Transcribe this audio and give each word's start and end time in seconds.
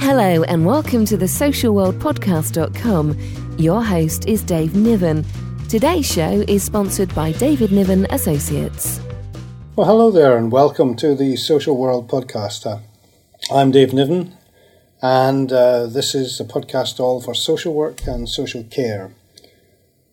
Hello, 0.00 0.42
and 0.44 0.66
welcome 0.66 1.04
to 1.06 1.16
the 1.16 1.26
socialworldpodcast.com. 1.26 3.18
Your 3.58 3.82
host 3.82 4.26
is 4.26 4.42
Dave 4.42 4.74
Niven. 4.74 5.24
Today's 5.68 6.10
show 6.10 6.44
is 6.48 6.62
sponsored 6.62 7.14
by 7.14 7.32
David 7.32 7.72
Niven 7.72 8.06
Associates. 8.10 9.00
Well, 9.76 9.86
hello 9.86 10.10
there, 10.10 10.36
and 10.36 10.50
welcome 10.52 10.94
to 10.96 11.14
the 11.14 11.36
Social 11.36 11.76
World 11.76 12.08
Podcast. 12.08 12.82
I'm 13.50 13.70
Dave 13.70 13.92
Niven, 13.92 14.36
and 15.02 15.52
uh, 15.52 15.86
this 15.86 16.14
is 16.14 16.40
a 16.40 16.44
podcast 16.44 17.00
all 17.00 17.20
for 17.20 17.34
social 17.34 17.74
work 17.74 18.06
and 18.06 18.28
social 18.28 18.64
care. 18.64 19.12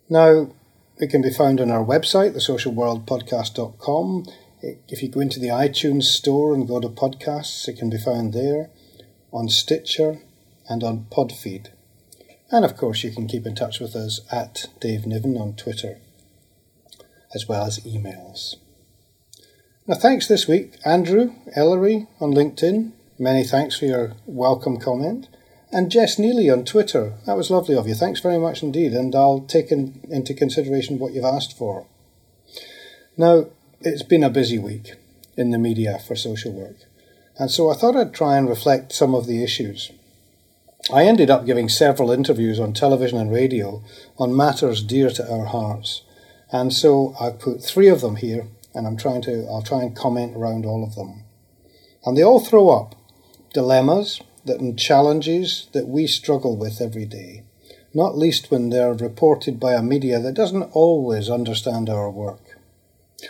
Now, 0.09 0.51
it 0.97 1.09
can 1.09 1.21
be 1.21 1.31
found 1.31 1.61
on 1.61 1.71
our 1.71 1.83
website, 1.83 2.35
thesocialworldpodcast.com. 2.35 4.25
If 4.61 5.03
you 5.03 5.09
go 5.09 5.19
into 5.19 5.39
the 5.39 5.49
iTunes 5.49 6.03
store 6.03 6.53
and 6.53 6.67
go 6.67 6.79
to 6.79 6.89
podcasts, 6.89 7.67
it 7.67 7.77
can 7.77 7.89
be 7.89 7.97
found 7.97 8.33
there 8.33 8.69
on 9.31 9.49
Stitcher, 9.49 10.19
and 10.69 10.83
on 10.83 11.05
Podfeed. 11.11 11.69
And 12.51 12.63
of 12.63 12.77
course, 12.77 13.03
you 13.03 13.11
can 13.11 13.27
keep 13.27 13.45
in 13.45 13.55
touch 13.55 13.79
with 13.79 13.95
us 13.95 14.21
at 14.31 14.67
Dave 14.79 15.05
Niven 15.05 15.37
on 15.37 15.55
Twitter, 15.55 15.99
as 17.33 17.47
well 17.47 17.65
as 17.65 17.79
emails. 17.79 18.55
Now, 19.85 19.95
thanks 19.95 20.27
this 20.27 20.47
week, 20.47 20.75
Andrew 20.85 21.35
Ellery 21.55 22.07
on 22.19 22.33
LinkedIn. 22.33 22.91
Many 23.19 23.43
thanks 23.43 23.79
for 23.79 23.85
your 23.85 24.13
welcome 24.27 24.77
comment. 24.77 25.27
And 25.71 25.89
Jess 25.91 26.19
Neely 26.19 26.51
on 26.51 26.63
Twitter. 26.63 27.13
That 27.25 27.35
was 27.35 27.49
lovely 27.49 27.75
of 27.75 27.87
you. 27.87 27.95
Thanks 27.95 28.19
very 28.19 28.37
much 28.37 28.61
indeed. 28.61 28.93
And 28.93 29.15
I'll 29.15 29.41
take 29.41 29.71
in, 29.71 30.01
into 30.07 30.35
consideration 30.35 30.99
what 30.99 31.13
you've 31.13 31.25
asked 31.25 31.57
for. 31.57 31.87
Now, 33.17 33.47
it's 33.81 34.03
been 34.03 34.23
a 34.23 34.29
busy 34.29 34.59
week 34.59 34.93
in 35.35 35.49
the 35.49 35.57
media 35.57 35.97
for 35.97 36.15
social 36.15 36.51
work. 36.51 36.75
And 37.39 37.49
so 37.49 37.71
I 37.71 37.75
thought 37.75 37.95
I'd 37.95 38.13
try 38.13 38.37
and 38.37 38.47
reflect 38.47 38.91
some 38.93 39.15
of 39.15 39.25
the 39.25 39.43
issues. 39.43 39.91
I 40.93 41.05
ended 41.05 41.31
up 41.31 41.45
giving 41.45 41.69
several 41.69 42.11
interviews 42.11 42.59
on 42.59 42.73
television 42.73 43.17
and 43.17 43.31
radio 43.31 43.81
on 44.19 44.35
matters 44.35 44.83
dear 44.83 45.09
to 45.09 45.31
our 45.31 45.45
hearts. 45.45 46.03
And 46.51 46.71
so 46.71 47.15
I've 47.19 47.39
put 47.39 47.63
three 47.63 47.87
of 47.87 48.01
them 48.01 48.17
here 48.17 48.47
and 48.75 48.85
I'm 48.85 48.95
trying 48.95 49.23
to 49.23 49.47
I'll 49.47 49.63
try 49.63 49.81
and 49.81 49.95
comment 49.95 50.37
around 50.37 50.67
all 50.67 50.83
of 50.83 50.93
them. 50.93 51.23
And 52.05 52.15
they 52.15 52.23
all 52.23 52.39
throw 52.39 52.69
up 52.69 52.95
dilemmas 53.57 54.21
that 54.45 54.59
and 54.59 54.77
challenges 54.77 55.67
that 55.73 55.87
we 55.87 56.05
struggle 56.05 56.55
with 56.55 56.79
every 56.79 57.05
day, 57.05 57.41
not 57.91 58.15
least 58.15 58.51
when 58.51 58.69
they're 58.69 58.93
reported 58.93 59.59
by 59.59 59.73
a 59.73 59.81
media 59.81 60.19
that 60.19 60.35
doesn't 60.35 60.69
always 60.73 61.27
understand 61.27 61.89
our 61.89 62.11
work. 62.11 62.59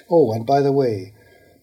Oh, 0.10 0.34
and 0.34 0.46
by 0.46 0.60
the 0.60 0.74
way, 0.74 1.14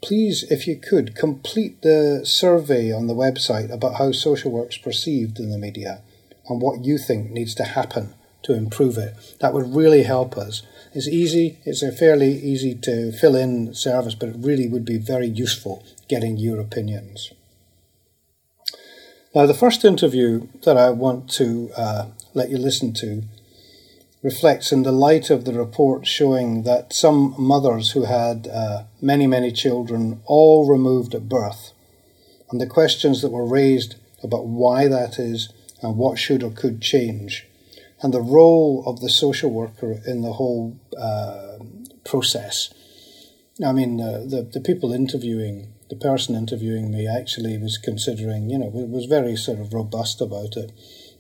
please, 0.01 0.45
if 0.51 0.67
you 0.67 0.77
could, 0.77 1.15
complete 1.15 1.83
the 1.83 2.23
survey 2.25 2.91
on 2.91 3.07
the 3.07 3.15
website 3.15 3.71
about 3.71 3.97
how 3.97 4.13
social 4.13 4.51
work's 4.51 4.79
perceived 4.79 5.39
in 5.39 5.51
the 5.51 5.59
media 5.59 6.01
and 6.49 6.63
what 6.63 6.87
you 6.87 6.97
think 6.97 7.31
needs 7.31 7.55
to 7.57 7.65
happen 7.65 8.15
to 8.45 8.55
improve 8.55 8.97
it. 8.97 9.15
That 9.41 9.53
would 9.53 9.77
really 9.77 10.05
help 10.05 10.39
us. 10.39 10.63
It's 10.95 11.07
easy, 11.07 11.59
it's 11.67 11.83
a 11.83 11.93
fairly 11.93 12.33
easy 12.33 12.75
to 12.77 13.13
fill 13.13 13.37
in 13.37 13.75
service, 13.75 14.15
but 14.15 14.31
it 14.31 14.37
really 14.39 14.69
would 14.69 14.87
be 14.87 14.97
very 14.97 15.29
useful 15.29 15.85
getting 16.09 16.39
your 16.39 16.61
opinions. 16.61 17.31
Now, 19.35 19.47
the 19.47 19.53
first 19.55 19.85
interview 19.85 20.47
that 20.63 20.77
I 20.77 20.91
want 20.91 21.29
to 21.31 21.73
uh, 21.77 22.07
let 22.35 22.51
you 22.51 22.57
listen 22.57 22.93
to 22.95 23.25
reflects 24.23 24.71
in 24.71 24.85
the 24.85 24.93
light 24.93 25.29
of 25.29 25.45
the 25.45 25.53
report 25.53 26.07
showing 26.07 26.63
that 26.63 26.93
some 26.93 27.35
mothers 27.37 27.91
who 27.91 28.05
had 28.05 28.47
uh, 28.47 28.85
many, 29.01 29.27
many 29.27 29.51
children 29.51 30.21
all 30.25 30.71
removed 30.71 31.17
at 31.17 31.29
birth, 31.29 31.73
and 32.49 32.61
the 32.61 32.67
questions 32.69 33.23
that 33.23 33.33
were 33.33 33.45
raised 33.45 33.97
about 34.23 34.47
why 34.47 34.87
that 34.87 35.19
is 35.19 35.53
and 35.83 35.97
what 35.97 36.17
should 36.17 36.45
or 36.45 36.53
could 36.53 36.81
change, 36.81 37.45
and 38.03 38.15
the 38.15 38.21
role 38.21 38.85
of 38.87 39.01
the 39.01 39.11
social 39.11 39.51
worker 39.51 40.01
in 40.07 40.23
the 40.23 40.35
whole 40.35 40.79
uh, 40.97 41.59
process. 42.05 42.73
I 43.67 43.73
mean, 43.73 44.01
uh, 44.01 44.23
the, 44.25 44.49
the 44.53 44.61
people 44.61 44.93
interviewing, 44.93 45.74
the 45.91 45.97
person 45.97 46.35
interviewing 46.35 46.91
me 46.91 47.07
actually 47.07 47.59
was 47.59 47.79
considering, 47.79 48.51
you 48.51 48.59
know, 48.59 48.69
was 48.69 49.07
very 49.07 49.37
sort 49.37 49.61
of 49.61 49.75
robust 49.75 50.21
about 50.21 50.57
it, 50.57 50.73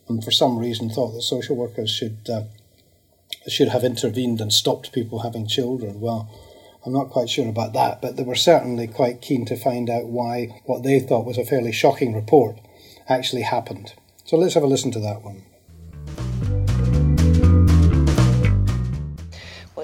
and 0.09 0.25
for 0.25 0.31
some 0.31 0.59
reason 0.59 0.91
thought 0.91 1.13
that 1.13 1.23
social 1.23 1.57
workers 1.57 1.91
should 1.91 2.29
uh, 2.29 2.45
should 3.49 3.69
have 3.69 3.85
intervened 3.85 4.41
and 4.41 4.53
stopped 4.53 4.93
people 4.93 5.21
having 5.21 5.47
children. 5.47 6.01
Well, 6.01 6.31
I'm 6.85 6.93
not 6.93 7.11
quite 7.11 7.31
sure 7.31 7.49
about 7.49 7.73
that, 7.75 8.03
but 8.03 8.17
they 8.17 8.23
were 8.23 8.35
certainly 8.35 8.87
quite 8.87 9.23
keen 9.23 9.45
to 9.47 9.57
find 9.57 9.89
out 9.89 10.07
why 10.07 10.61
what 10.67 10.83
they 10.83 11.01
thought 11.01 11.27
was 11.27 11.39
a 11.39 11.45
fairly 11.45 11.73
shocking 11.73 12.15
report 12.15 12.59
actually 13.09 13.43
happened. 13.43 13.95
So 14.25 14.37
let's 14.37 14.55
have 14.55 14.63
a 14.63 14.67
listen 14.67 14.91
to 14.93 15.01
that 15.01 15.23
one. 15.23 15.43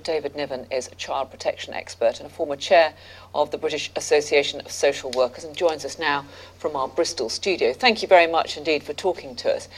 David 0.00 0.34
Niven 0.34 0.66
is 0.70 0.88
a 0.88 0.94
child 0.94 1.30
protection 1.30 1.74
expert 1.74 2.20
and 2.20 2.26
a 2.26 2.32
former 2.32 2.56
chair 2.56 2.94
of 3.34 3.50
the 3.50 3.58
British 3.58 3.90
Association 3.96 4.60
of 4.60 4.70
Social 4.70 5.10
Workers 5.10 5.44
and 5.44 5.56
joins 5.56 5.84
us 5.84 5.98
now 5.98 6.24
from 6.58 6.76
our 6.76 6.88
Bristol 6.88 7.28
studio. 7.28 7.72
Thank 7.72 8.02
you 8.02 8.08
very 8.08 8.26
much 8.26 8.56
indeed 8.56 8.82
for 8.82 8.92
talking 8.92 9.36
to 9.36 9.54
us. 9.54 9.68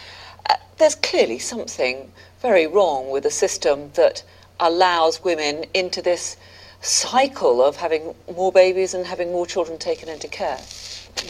Uh, 0.49 0.55
there's 0.79 0.95
clearly 0.95 1.39
something 1.39 2.11
very 2.41 2.67
wrong 2.67 3.11
with 3.11 3.27
a 3.27 3.31
system 3.31 3.91
that 3.95 4.23
allows 4.61 5.23
women 5.25 5.65
into 5.75 6.01
this 6.03 6.37
cycle 6.81 7.63
of 7.63 7.77
having 7.77 8.15
more 8.35 8.53
babies 8.53 8.95
and 8.95 9.07
having 9.07 9.31
more 9.31 9.47
children 9.47 9.79
taken 9.79 10.09
into 10.09 10.29
care. 10.29 10.59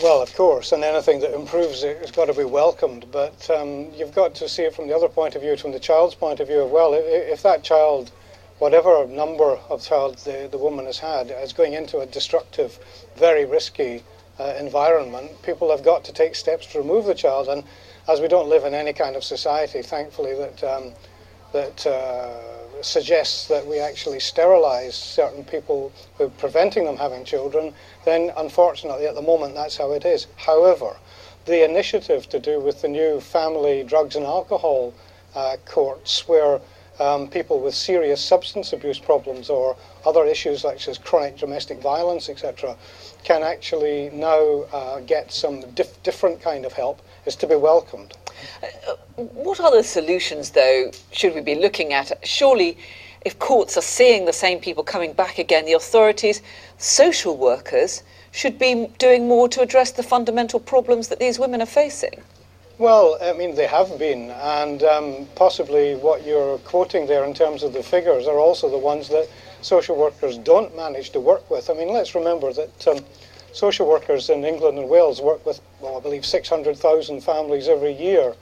Well, 0.03 0.23
of 0.23 0.35
course, 0.35 0.73
and 0.73 0.83
anything 0.85 1.21
that 1.21 1.35
improves 1.35 1.83
it 1.83 1.99
has 1.99 2.11
got 2.11 2.27
to 2.27 2.35
be 2.35 2.45
welcomed. 2.45 3.07
But 3.11 3.51
um, 3.51 3.91
you've 3.95 4.15
got 4.15 4.35
to 4.37 4.49
see 4.49 4.63
it 4.63 4.75
from 4.75 4.87
the 4.87 4.97
other 4.97 5.09
point 5.09 5.35
of 5.35 5.43
view, 5.43 5.57
from 5.57 5.73
the 5.73 5.81
child's 5.81 6.15
point 6.15 6.41
of 6.41 6.49
view. 6.49 6.65
As 6.65 6.71
well, 6.71 6.95
if, 6.95 7.05
if 7.05 7.43
that 7.43 7.63
child, 7.63 8.11
whatever 8.63 9.09
number 9.09 9.59
of 9.71 9.83
child 9.83 10.17
the, 10.19 10.49
the 10.53 10.57
woman 10.57 10.87
has 10.87 10.97
had, 10.97 11.33
is 11.43 11.53
going 11.53 11.73
into 11.73 11.99
a 11.99 12.07
destructive, 12.07 12.79
very 13.17 13.45
risky 13.45 14.05
uh, 14.39 14.55
environment, 14.57 15.29
people 15.43 15.69
have 15.69 15.83
got 15.83 16.05
to 16.05 16.13
take 16.13 16.37
steps 16.37 16.67
to 16.67 16.79
remove 16.79 17.05
the 17.05 17.15
child. 17.15 17.49
And 17.49 17.65
as 18.09 18.21
we 18.21 18.29
don't 18.29 18.49
live 18.49 18.63
in 18.63 18.73
any 18.73 18.93
kind 18.93 19.17
of 19.17 19.25
society, 19.25 19.83
thankfully, 19.83 20.37
that 20.37 20.63
um, 20.63 20.93
that 21.53 21.85
uh, 21.89 22.83
suggests 22.83 23.49
that 23.49 23.67
we 23.67 23.81
actually 23.81 24.21
sterilise 24.21 24.95
certain 24.95 25.43
people 25.43 25.91
who 26.17 26.27
are 26.27 26.39
preventing 26.39 26.85
them 26.85 26.97
having 26.97 27.25
children, 27.25 27.75
then 28.05 28.33
unfortunately 28.37 29.09
at 29.09 29.17
the 29.17 29.23
moment 29.23 29.57
that's 29.57 29.77
how 29.77 29.91
it 29.91 30.05
is. 30.05 30.29
However, 30.37 30.97
the 31.47 31.65
initiative 31.65 32.29
to 32.29 32.39
do 32.39 32.61
with 32.61 32.81
the 32.81 32.89
new 32.89 33.21
family 33.21 33.83
drugs 33.83 34.15
and 34.15 34.25
alcohol 34.25 34.95
uh, 35.35 35.57
courts, 35.67 36.29
where 36.29 36.61
um, 37.01 37.29
people 37.29 37.61
with 37.61 37.75
serious 37.75 38.21
substance 38.21 38.73
abuse 38.73 38.99
problems 38.99 39.51
or 39.51 39.77
other 40.05 40.25
issues 40.25 40.63
such 40.63 40.89
as 40.89 40.99
chronic 40.99 41.39
domestic 41.39 41.81
violence, 41.81 42.29
etc., 42.29 42.77
can 43.25 43.43
actually 43.43 44.11
now 44.13 44.63
uh, 44.73 45.01
get 45.01 45.33
some 45.33 45.61
dif- 45.73 46.03
different 46.03 46.41
kind 46.41 46.65
of 46.65 46.73
help 46.73 47.01
is 47.27 47.37
to 47.37 47.47
be 47.47 47.55
welcomed. 47.55 48.15
Uh, 48.63 48.95
what 49.23 49.61
other 49.61 49.83
solutions, 49.83 50.51
though, 50.51 50.91
should 51.13 51.35
we 51.35 51.41
be 51.41 51.55
looking 51.55 51.93
at? 51.93 52.13
Surely, 52.27 52.77
if 53.25 53.39
courts 53.39 53.77
are 53.77 53.83
seeing 53.83 54.25
the 54.25 54.33
same 54.33 54.59
people 54.59 54.83
coming 54.83 55.13
back 55.13 55.39
again, 55.39 55.65
the 55.65 55.75
authorities, 55.75 56.43
social 56.79 57.37
workers, 57.37 58.03
should 58.33 58.59
be 58.59 58.89
doing 58.99 59.29
more 59.29 59.49
to 59.49 59.61
address 59.61 59.93
the 59.93 60.03
fundamental 60.03 60.59
problems 60.59 61.09
that 61.09 61.21
these 61.21 61.39
women 61.39 61.63
are 61.63 61.67
facing. 61.67 62.23
Well, 62.83 63.17
I 63.23 63.33
mean, 63.33 63.55
they 63.55 63.69
have 63.69 63.97
been, 63.97 64.33
and 64.33 64.83
um, 64.83 65.29
possibly 65.37 65.95
what 65.95 66.27
you're 66.27 66.59
quoting 66.59 67.07
there 67.07 67.23
in 67.23 67.33
terms 67.33 67.63
of 67.63 67.73
the 67.73 67.81
figures 67.81 68.27
are 68.27 68.41
also 68.41 68.69
the 68.69 68.77
ones 68.77 69.09
that 69.11 69.29
social 69.61 69.95
workers 69.95 70.37
don't 70.37 70.75
manage 70.75 71.11
to 71.11 71.21
work 71.21 71.49
with. 71.49 71.71
I 71.71 71.75
mean, 71.75 71.91
let's 71.93 72.17
remember 72.17 72.53
that 72.53 72.89
um, 72.89 73.05
social 73.53 73.89
workers 73.89 74.31
in 74.31 74.45
England 74.45 74.81
and 74.81 74.89
Wales 74.89 75.21
work 75.21 75.47
with, 75.47 75.61
well, 75.79 75.97
I 75.97 76.01
believe 76.01 76.27
600,000 76.27 77.21
families 77.21 77.69
every 77.69 77.93
year. 77.93 78.35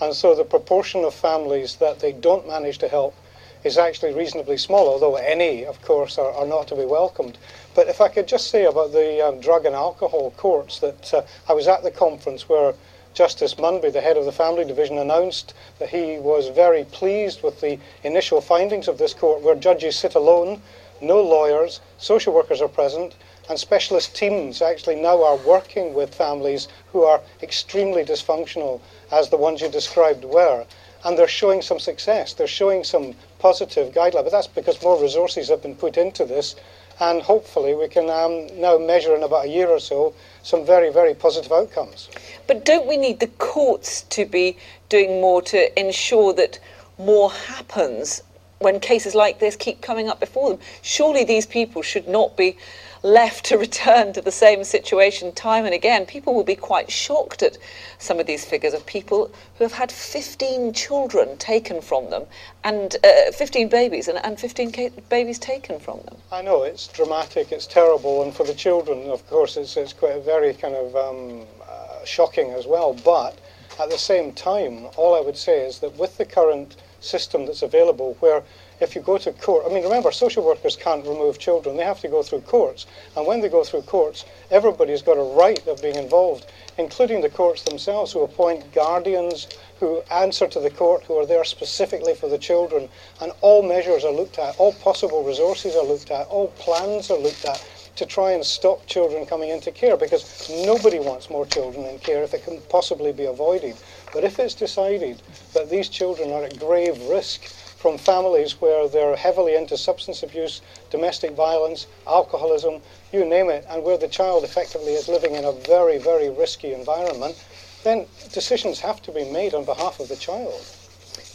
And 0.00 0.14
so 0.14 0.36
the 0.36 0.44
proportion 0.44 1.04
of 1.04 1.12
families 1.12 1.74
that 1.78 1.98
they 1.98 2.12
don't 2.12 2.46
manage 2.46 2.78
to 2.78 2.88
help 2.88 3.16
is 3.64 3.76
actually 3.76 4.14
reasonably 4.14 4.56
small, 4.56 4.86
although 4.86 5.16
any, 5.16 5.66
of 5.66 5.82
course, 5.82 6.16
are, 6.16 6.30
are 6.30 6.46
not 6.46 6.68
to 6.68 6.76
be 6.76 6.84
welcomed. 6.84 7.38
But 7.74 7.88
if 7.88 8.00
I 8.00 8.06
could 8.06 8.28
just 8.28 8.52
say 8.52 8.66
about 8.66 8.92
the 8.92 9.26
um, 9.26 9.40
drug 9.40 9.66
and 9.66 9.74
alcohol 9.74 10.30
courts 10.36 10.78
that 10.78 11.12
uh, 11.12 11.22
I 11.48 11.54
was 11.54 11.66
at 11.66 11.82
the 11.82 11.90
conference 11.90 12.48
where 12.48 12.74
Justice 13.14 13.54
Munby, 13.54 13.92
the 13.92 14.00
head 14.00 14.16
of 14.16 14.24
the 14.24 14.32
Family 14.32 14.64
Division, 14.64 14.98
announced 14.98 15.54
that 15.78 15.90
he 15.90 16.18
was 16.18 16.48
very 16.48 16.84
pleased 16.84 17.42
with 17.42 17.60
the 17.60 17.78
initial 18.04 18.40
findings 18.40 18.88
of 18.88 18.98
this 18.98 19.14
court, 19.14 19.42
where 19.42 19.54
judges 19.54 19.96
sit 19.96 20.14
alone 20.14 20.62
no 21.02 21.20
lawyers, 21.22 21.80
social 21.96 22.34
workers 22.34 22.60
are 22.60 22.68
present, 22.68 23.14
and 23.48 23.58
specialist 23.58 24.14
teams 24.14 24.60
actually 24.60 24.96
now 24.96 25.24
are 25.24 25.36
working 25.36 25.94
with 25.94 26.14
families 26.14 26.68
who 26.92 27.04
are 27.04 27.22
extremely 27.42 28.04
dysfunctional, 28.04 28.80
as 29.10 29.30
the 29.30 29.36
ones 29.38 29.62
you 29.62 29.68
described 29.68 30.24
were. 30.24 30.66
And 31.02 31.16
they're 31.16 31.26
showing 31.26 31.62
some 31.62 31.78
success. 31.78 32.34
They're 32.34 32.46
showing 32.46 32.84
some 32.84 33.14
positive 33.38 33.94
guidelines. 33.94 34.24
But 34.24 34.32
that's 34.32 34.46
because 34.46 34.82
more 34.82 35.00
resources 35.00 35.48
have 35.48 35.62
been 35.62 35.74
put 35.74 35.96
into 35.96 36.26
this. 36.26 36.54
And 37.00 37.22
hopefully, 37.22 37.74
we 37.74 37.88
can 37.88 38.10
um, 38.10 38.48
now 38.60 38.76
measure 38.76 39.16
in 39.16 39.22
about 39.22 39.46
a 39.46 39.48
year 39.48 39.68
or 39.68 39.80
so 39.80 40.14
some 40.42 40.64
very, 40.64 40.92
very 40.92 41.14
positive 41.14 41.52
outcomes. 41.52 42.08
But 42.46 42.64
don't 42.64 42.86
we 42.86 42.96
need 42.96 43.20
the 43.20 43.26
courts 43.26 44.02
to 44.10 44.24
be 44.24 44.56
doing 44.88 45.20
more 45.20 45.42
to 45.42 45.78
ensure 45.78 46.32
that 46.34 46.58
more 46.98 47.30
happens 47.30 48.22
when 48.58 48.78
cases 48.80 49.14
like 49.14 49.38
this 49.38 49.56
keep 49.56 49.80
coming 49.80 50.08
up 50.08 50.20
before 50.20 50.50
them? 50.50 50.58
Surely 50.82 51.24
these 51.24 51.46
people 51.46 51.82
should 51.82 52.08
not 52.08 52.36
be 52.36 52.56
left 53.02 53.46
to 53.46 53.56
return 53.56 54.12
to 54.12 54.20
the 54.20 54.30
same 54.30 54.64
situation 54.64 55.32
time 55.32 55.64
and 55.64 55.74
again. 55.74 56.06
People 56.06 56.34
will 56.34 56.44
be 56.44 56.56
quite 56.56 56.90
shocked 56.90 57.42
at 57.42 57.56
some 57.98 58.20
of 58.20 58.26
these 58.26 58.44
figures 58.44 58.74
of 58.74 58.84
people 58.86 59.30
who 59.56 59.64
have 59.64 59.72
had 59.72 59.90
15 59.90 60.72
children 60.72 61.36
taken 61.38 61.80
from 61.80 62.10
them 62.10 62.24
and 62.64 62.96
uh, 63.04 63.32
15 63.32 63.68
babies 63.68 64.08
and, 64.08 64.18
and 64.24 64.38
15 64.38 64.72
ca- 64.72 64.90
babies 65.08 65.38
taken 65.38 65.78
from 65.78 66.00
them. 66.04 66.16
I 66.30 66.42
know, 66.42 66.62
it's 66.62 66.88
dramatic, 66.88 67.52
it's 67.52 67.66
terrible, 67.66 68.22
and 68.22 68.34
for 68.34 68.44
the 68.44 68.54
children, 68.54 69.08
of 69.10 69.26
course, 69.28 69.56
it's, 69.56 69.76
it's 69.76 69.92
quite 69.92 70.16
a 70.16 70.20
very 70.20 70.54
kind 70.54 70.74
of 70.74 70.94
um, 70.96 71.46
uh, 71.68 72.04
shocking 72.04 72.50
as 72.50 72.66
well. 72.66 72.94
But 72.94 73.38
at 73.80 73.90
the 73.90 73.98
same 73.98 74.32
time, 74.32 74.86
all 74.96 75.14
I 75.14 75.20
would 75.20 75.36
say 75.36 75.66
is 75.66 75.78
that 75.78 75.96
with 75.96 76.18
the 76.18 76.24
current 76.24 76.76
system 77.00 77.46
that's 77.46 77.62
available, 77.62 78.16
where 78.20 78.42
if 78.80 78.94
you 78.94 79.02
go 79.02 79.18
to 79.18 79.32
court, 79.32 79.64
I 79.66 79.72
mean, 79.72 79.84
remember, 79.84 80.10
social 80.10 80.44
workers 80.44 80.76
can't 80.76 81.06
remove 81.06 81.38
children. 81.38 81.76
They 81.76 81.84
have 81.84 82.00
to 82.00 82.08
go 82.08 82.22
through 82.22 82.42
courts. 82.42 82.86
And 83.16 83.26
when 83.26 83.40
they 83.40 83.48
go 83.48 83.62
through 83.64 83.82
courts, 83.82 84.24
everybody's 84.50 85.02
got 85.02 85.18
a 85.18 85.22
right 85.22 85.64
of 85.66 85.82
being 85.82 85.96
involved, 85.96 86.46
including 86.78 87.20
the 87.20 87.28
courts 87.28 87.62
themselves, 87.62 88.12
who 88.12 88.22
appoint 88.22 88.72
guardians 88.72 89.46
who 89.80 90.02
answer 90.10 90.46
to 90.46 90.60
the 90.60 90.70
court, 90.70 91.02
who 91.04 91.18
are 91.18 91.26
there 91.26 91.42
specifically 91.42 92.14
for 92.14 92.28
the 92.28 92.38
children. 92.38 92.88
And 93.20 93.32
all 93.40 93.62
measures 93.62 94.04
are 94.04 94.12
looked 94.12 94.38
at, 94.38 94.56
all 94.58 94.74
possible 94.74 95.24
resources 95.24 95.74
are 95.74 95.84
looked 95.84 96.10
at, 96.10 96.26
all 96.28 96.48
plans 96.58 97.10
are 97.10 97.18
looked 97.18 97.46
at 97.46 97.62
to 97.96 98.06
try 98.06 98.32
and 98.32 98.44
stop 98.44 98.86
children 98.86 99.26
coming 99.26 99.50
into 99.50 99.72
care 99.72 99.96
because 99.96 100.48
nobody 100.64 100.98
wants 100.98 101.28
more 101.28 101.46
children 101.46 101.86
in 101.86 101.98
care 101.98 102.22
if 102.22 102.34
it 102.34 102.44
can 102.44 102.60
possibly 102.68 103.12
be 103.12 103.24
avoided. 103.24 103.76
But 104.12 104.22
if 104.22 104.38
it's 104.38 104.54
decided 104.54 105.22
that 105.54 105.70
these 105.70 105.88
children 105.88 106.30
are 106.30 106.44
at 106.44 106.58
grave 106.58 107.00
risk 107.08 107.42
from 107.80 107.96
families 107.96 108.60
where 108.60 108.86
they're 108.88 109.16
heavily 109.16 109.54
into 109.54 109.74
substance 109.74 110.22
abuse, 110.22 110.60
domestic 110.90 111.30
violence, 111.32 111.86
alcoholism, 112.06 112.78
you 113.10 113.24
name 113.24 113.48
it, 113.48 113.64
and 113.70 113.82
where 113.82 113.96
the 113.96 114.06
child 114.06 114.44
effectively 114.44 114.92
is 114.92 115.08
living 115.08 115.34
in 115.34 115.44
a 115.44 115.52
very, 115.52 115.96
very 115.96 116.28
risky 116.28 116.74
environment, 116.74 117.42
then 117.82 118.04
decisions 118.34 118.78
have 118.78 119.00
to 119.00 119.10
be 119.10 119.24
made 119.32 119.54
on 119.54 119.64
behalf 119.64 119.98
of 119.98 120.08
the 120.08 120.16
child. 120.16 120.62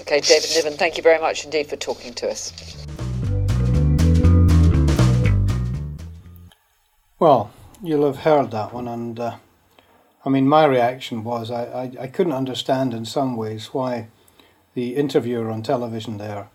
Okay, 0.02 0.22
David 0.22 0.52
Niven, 0.56 0.74
thank 0.74 0.98
you 0.98 1.04
very 1.04 1.20
much 1.20 1.46
indeed 1.46 1.66
for 1.66 1.78
talking 1.78 2.14
to 2.14 2.30
us. 2.30 2.54
Well, 7.18 7.52
you'll 7.82 8.06
have 8.06 8.18
heard 8.18 8.52
that 8.52 8.72
one, 8.72 8.88
and 8.88 9.20
uh, 9.20 9.38
I 10.24 10.30
mean, 10.30 10.48
my 10.48 10.66
reaction 10.66 11.24
was 11.24 11.50
I, 11.50 11.64
I, 11.64 11.92
I 12.02 12.08
couldn't 12.08 12.34
understand 12.34 12.94
in 12.94 13.06
some 13.06 13.36
ways 13.36 13.74
why 13.74 14.10
the 14.75 14.95
interviewer 14.95 15.50
on 15.50 15.63
television 15.63 16.18
there, 16.18 16.50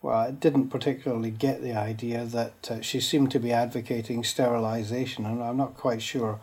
well, 0.00 0.16
I 0.16 0.30
didn't 0.32 0.70
particularly 0.70 1.30
get 1.30 1.62
the 1.62 1.74
idea 1.74 2.24
that 2.24 2.70
uh, 2.70 2.80
she 2.80 3.00
seemed 3.00 3.30
to 3.30 3.38
be 3.38 3.52
advocating 3.52 4.24
sterilisation, 4.24 5.24
and 5.24 5.40
I'm 5.40 5.56
not 5.56 5.76
quite 5.76 6.02
sure. 6.02 6.40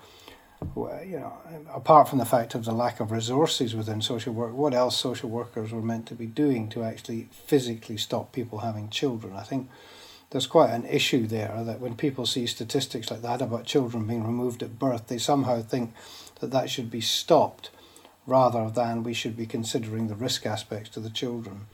You 0.76 1.20
know, 1.20 1.34
apart 1.74 2.10
from 2.10 2.20
the 2.20 2.26
fact 2.26 2.54
of 2.54 2.66
the 2.66 2.74
lack 2.74 3.00
of 3.00 3.12
resources 3.12 3.76
within 3.76 4.02
social 4.02 4.34
work, 4.34 4.54
what 4.54 4.74
else 4.74 4.98
social 4.98 5.30
workers 5.30 5.72
were 5.72 5.82
meant 5.82 6.06
to 6.08 6.16
be 6.16 6.26
doing 6.26 6.70
to 6.70 6.84
actually 6.84 7.28
physically 7.32 7.98
stop 7.98 8.32
people 8.32 8.60
having 8.60 8.90
children? 8.90 9.36
I 9.36 9.44
think 9.44 9.70
there's 10.30 10.48
quite 10.48 10.70
an 10.72 10.86
issue 10.86 11.28
there 11.28 11.64
that 11.64 11.80
when 11.80 11.96
people 11.96 12.26
see 12.26 12.46
statistics 12.46 13.10
like 13.10 13.22
that 13.22 13.42
about 13.42 13.66
children 13.66 14.06
being 14.06 14.26
removed 14.26 14.62
at 14.62 14.80
birth, 14.80 15.08
they 15.08 15.18
somehow 15.18 15.62
think 15.62 15.94
that 16.40 16.52
that 16.52 16.70
should 16.70 16.92
be 16.92 17.02
stopped 17.02 17.72
rather 18.30 18.70
than 18.70 19.04
we 19.04 19.14
should 19.14 19.36
be 19.36 19.46
considering 19.46 20.08
the 20.08 20.16
risk 20.16 20.46
aspects 20.46 20.90
to 20.92 21.00
the 21.00 21.10
children. 21.10 21.66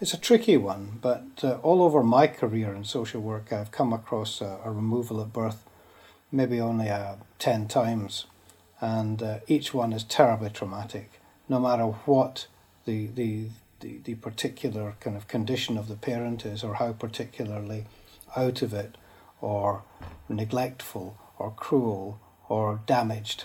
It's 0.00 0.14
a 0.14 0.18
tricky 0.18 0.56
one, 0.56 0.98
but 1.02 1.42
uh, 1.42 1.58
all 1.62 1.82
over 1.82 2.02
my 2.02 2.26
career 2.26 2.72
in 2.72 2.84
social 2.84 3.20
work, 3.20 3.52
I've 3.52 3.70
come 3.70 3.92
across 3.92 4.40
a, 4.40 4.58
a 4.64 4.70
removal 4.70 5.20
at 5.20 5.32
birth 5.32 5.64
maybe 6.30 6.60
only 6.60 6.88
uh, 6.88 7.14
10 7.38 7.68
times, 7.68 8.26
and 8.80 9.22
uh, 9.22 9.38
each 9.46 9.72
one 9.72 9.92
is 9.92 10.02
terribly 10.04 10.50
traumatic, 10.50 11.20
no 11.48 11.60
matter 11.60 11.84
what 11.84 12.46
the, 12.86 13.06
the, 13.06 13.46
the, 13.80 13.98
the 14.04 14.14
particular 14.16 14.96
kind 15.00 15.16
of 15.16 15.28
condition 15.28 15.78
of 15.78 15.88
the 15.88 15.94
parent 15.94 16.44
is 16.44 16.64
or 16.64 16.74
how 16.74 16.92
particularly 16.92 17.86
out 18.36 18.62
of 18.62 18.74
it 18.74 18.96
or 19.40 19.82
neglectful 20.28 21.16
or 21.38 21.52
cruel 21.52 22.20
or 22.48 22.80
damaged 22.86 23.44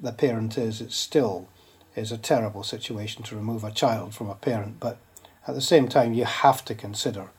the 0.00 0.12
parent 0.12 0.56
is, 0.56 0.80
it's 0.80 0.96
still 0.96 1.48
is 1.98 2.12
a 2.12 2.18
terrible 2.18 2.62
situation 2.62 3.22
to 3.24 3.36
remove 3.36 3.64
a 3.64 3.70
child 3.70 4.14
from 4.14 4.30
a 4.30 4.34
parent. 4.34 4.80
But 4.80 4.98
at 5.46 5.54
the 5.54 5.60
same 5.60 5.88
time, 5.88 6.14
you 6.14 6.24
have 6.24 6.64
to 6.66 6.74
consider 6.74 7.30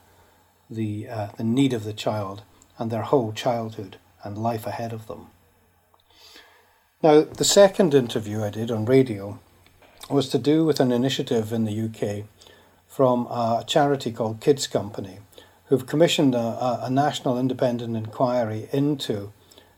the, 0.68 1.08
uh, 1.08 1.28
the 1.36 1.44
need 1.44 1.72
of 1.72 1.84
the 1.84 1.92
child 1.92 2.42
and 2.78 2.90
their 2.90 3.02
whole 3.02 3.32
childhood 3.32 3.96
and 4.22 4.38
life 4.38 4.66
ahead 4.66 4.92
of 4.92 5.06
them. 5.06 5.28
Now, 7.02 7.22
the 7.22 7.44
second 7.44 7.94
interview 7.94 8.42
I 8.42 8.50
did 8.50 8.70
on 8.70 8.84
radio 8.84 9.38
was 10.10 10.28
to 10.28 10.38
do 10.38 10.64
with 10.64 10.80
an 10.80 10.92
initiative 10.92 11.52
in 11.52 11.64
the 11.64 11.80
UK 11.86 12.26
from 12.86 13.26
a 13.26 13.64
charity 13.66 14.12
called 14.12 14.40
Kids 14.40 14.66
Company, 14.66 15.18
who've 15.66 15.86
commissioned 15.86 16.34
a, 16.34 16.80
a 16.82 16.90
national 16.90 17.38
independent 17.38 17.96
inquiry 17.96 18.68
into 18.72 19.32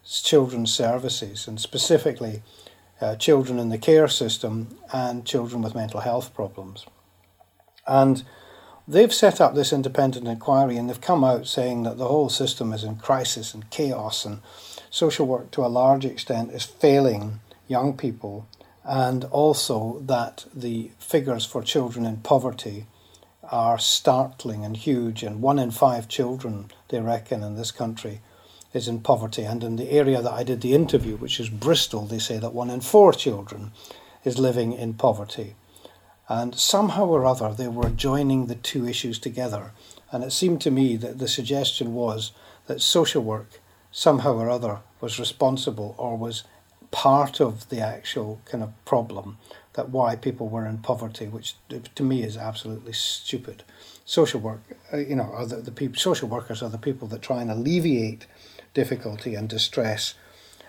children's 0.04 0.72
services 0.72 1.46
and 1.46 1.60
specifically 1.60 2.42
uh, 3.02 3.16
children 3.16 3.58
in 3.58 3.68
the 3.68 3.78
care 3.78 4.08
system 4.08 4.78
and 4.92 5.26
children 5.26 5.62
with 5.62 5.74
mental 5.74 6.00
health 6.00 6.32
problems. 6.34 6.86
And 7.86 8.22
they've 8.86 9.12
set 9.12 9.40
up 9.40 9.54
this 9.54 9.72
independent 9.72 10.26
inquiry 10.26 10.76
and 10.76 10.88
they've 10.88 11.00
come 11.00 11.24
out 11.24 11.46
saying 11.46 11.82
that 11.82 11.98
the 11.98 12.08
whole 12.08 12.28
system 12.28 12.72
is 12.72 12.84
in 12.84 12.96
crisis 12.96 13.54
and 13.54 13.68
chaos 13.70 14.24
and 14.24 14.40
social 14.90 15.26
work 15.26 15.50
to 15.50 15.64
a 15.64 15.68
large 15.68 16.04
extent 16.04 16.52
is 16.52 16.64
failing 16.64 17.40
young 17.68 17.96
people 17.96 18.46
and 18.84 19.24
also 19.24 20.00
that 20.06 20.44
the 20.54 20.90
figures 20.98 21.46
for 21.46 21.62
children 21.62 22.04
in 22.04 22.16
poverty 22.18 22.86
are 23.44 23.78
startling 23.78 24.64
and 24.64 24.76
huge 24.76 25.22
and 25.22 25.42
one 25.42 25.58
in 25.58 25.70
five 25.70 26.08
children 26.08 26.70
they 26.88 27.00
reckon 27.00 27.42
in 27.42 27.56
this 27.56 27.70
country 27.70 28.20
is 28.72 28.88
in 28.88 29.00
poverty. 29.00 29.44
And 29.44 29.62
in 29.62 29.76
the 29.76 29.90
area 29.90 30.22
that 30.22 30.32
I 30.32 30.42
did 30.42 30.60
the 30.60 30.74
interview, 30.74 31.16
which 31.16 31.38
is 31.40 31.48
Bristol, 31.48 32.06
they 32.06 32.18
say 32.18 32.38
that 32.38 32.54
one 32.54 32.70
in 32.70 32.80
four 32.80 33.12
children 33.12 33.72
is 34.24 34.38
living 34.38 34.72
in 34.72 34.94
poverty. 34.94 35.54
And 36.28 36.54
somehow 36.54 37.06
or 37.06 37.26
other, 37.26 37.52
they 37.52 37.68
were 37.68 37.90
joining 37.90 38.46
the 38.46 38.54
two 38.54 38.86
issues 38.86 39.18
together. 39.18 39.72
And 40.10 40.24
it 40.24 40.32
seemed 40.32 40.60
to 40.62 40.70
me 40.70 40.96
that 40.96 41.18
the 41.18 41.28
suggestion 41.28 41.94
was 41.94 42.32
that 42.66 42.80
social 42.80 43.22
work 43.22 43.60
somehow 43.90 44.34
or 44.34 44.48
other 44.48 44.80
was 45.00 45.18
responsible 45.18 45.94
or 45.98 46.16
was 46.16 46.44
part 46.90 47.40
of 47.40 47.68
the 47.70 47.80
actual 47.80 48.40
kind 48.44 48.62
of 48.62 48.72
problem 48.84 49.38
that 49.74 49.88
why 49.88 50.14
people 50.14 50.48
were 50.48 50.66
in 50.66 50.78
poverty, 50.78 51.26
which 51.26 51.56
to 51.94 52.02
me 52.02 52.22
is 52.22 52.36
absolutely 52.36 52.92
stupid. 52.92 53.64
Social 54.04 54.40
work, 54.40 54.60
uh, 54.92 54.98
you 54.98 55.16
know, 55.16 55.30
are 55.32 55.46
the, 55.46 55.56
the 55.56 55.92
social 55.96 56.28
workers 56.28 56.62
are 56.62 56.68
the 56.68 56.78
people 56.78 57.08
that 57.08 57.22
try 57.22 57.40
and 57.40 57.50
alleviate 57.50 58.26
difficulty 58.74 59.34
and 59.34 59.48
distress. 59.48 60.14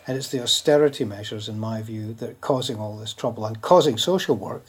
And 0.05 0.17
it's 0.17 0.29
the 0.29 0.41
austerity 0.41 1.05
measures, 1.05 1.48
in 1.48 1.60
my 1.60 1.81
view, 1.81 2.13
that 2.15 2.29
are 2.29 2.36
causing 2.41 2.77
all 2.77 2.98
this 2.98 3.13
trouble 3.13 3.45
and 3.45 3.62
causing 3.62 3.98
social 3.98 4.36
work 4.36 4.65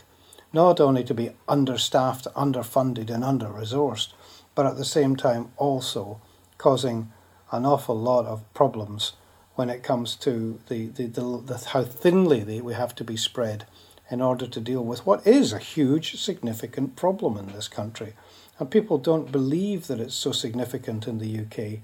not 0.54 0.78
only 0.78 1.02
to 1.02 1.12
be 1.12 1.32
understaffed, 1.48 2.28
underfunded, 2.36 3.10
and 3.10 3.24
under 3.24 3.46
resourced, 3.46 4.12
but 4.54 4.64
at 4.64 4.76
the 4.76 4.84
same 4.84 5.16
time 5.16 5.50
also 5.56 6.20
causing 6.58 7.12
an 7.50 7.66
awful 7.66 7.98
lot 7.98 8.24
of 8.24 8.42
problems 8.54 9.14
when 9.56 9.68
it 9.68 9.82
comes 9.82 10.14
to 10.14 10.60
the, 10.68 10.86
the, 10.86 11.06
the, 11.06 11.42
the 11.44 11.68
how 11.70 11.82
thinly 11.82 12.44
they, 12.44 12.60
we 12.60 12.72
have 12.74 12.94
to 12.94 13.04
be 13.04 13.16
spread 13.16 13.66
in 14.10 14.20
order 14.20 14.46
to 14.46 14.60
deal 14.60 14.84
with 14.84 15.04
what 15.04 15.26
is 15.26 15.52
a 15.52 15.58
huge, 15.58 16.20
significant 16.20 16.94
problem 16.94 17.36
in 17.36 17.52
this 17.52 17.68
country. 17.68 18.14
And 18.58 18.70
people 18.70 18.98
don't 18.98 19.32
believe 19.32 19.88
that 19.88 20.00
it's 20.00 20.14
so 20.14 20.30
significant 20.30 21.08
in 21.08 21.18
the 21.18 21.40
UK 21.40 21.80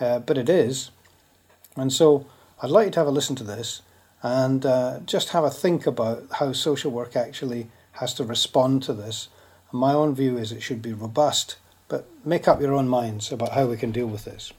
uh, 0.00 0.18
but 0.20 0.38
it 0.38 0.48
is. 0.48 0.90
And 1.76 1.92
so 1.92 2.26
I'd 2.62 2.70
like 2.70 2.86
you 2.86 2.90
to 2.92 3.00
have 3.00 3.06
a 3.06 3.10
listen 3.12 3.36
to 3.36 3.44
this 3.44 3.82
and 4.22 4.64
uh, 4.64 5.00
just 5.04 5.30
have 5.30 5.44
a 5.44 5.50
think 5.50 5.86
about 5.86 6.24
how 6.32 6.52
social 6.52 6.90
work 6.90 7.16
actually 7.16 7.68
has 7.92 8.14
to 8.14 8.24
respond 8.24 8.82
to 8.84 8.92
this. 8.92 9.28
And 9.70 9.80
my 9.80 9.92
own 9.92 10.14
view 10.14 10.38
is 10.38 10.52
it 10.52 10.62
should 10.62 10.82
be 10.82 10.92
robust, 10.92 11.56
but 11.88 12.06
make 12.24 12.46
up 12.46 12.60
your 12.60 12.74
own 12.74 12.88
minds 12.88 13.32
about 13.32 13.52
how 13.52 13.66
we 13.66 13.76
can 13.76 13.90
deal 13.90 14.06
with 14.06 14.24
this. 14.24 14.52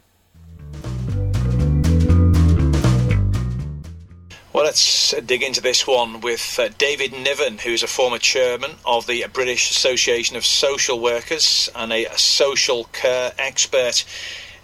Well, 4.54 4.66
let's 4.66 5.16
dig 5.26 5.42
into 5.42 5.62
this 5.62 5.88
one 5.88 6.22
with 6.22 6.60
uh, 6.60 6.70
David 6.78 7.12
Niven, 7.12 7.58
who's 7.58 7.82
a 7.82 7.88
former 7.88 8.20
chairman 8.20 8.74
of 8.86 9.08
the 9.08 9.26
British 9.34 9.72
Association 9.72 10.36
of 10.36 10.46
Social 10.46 11.00
Workers 11.00 11.70
and 11.76 11.92
a 11.92 12.06
social 12.18 12.84
care 12.86 13.34
expert. 13.40 14.06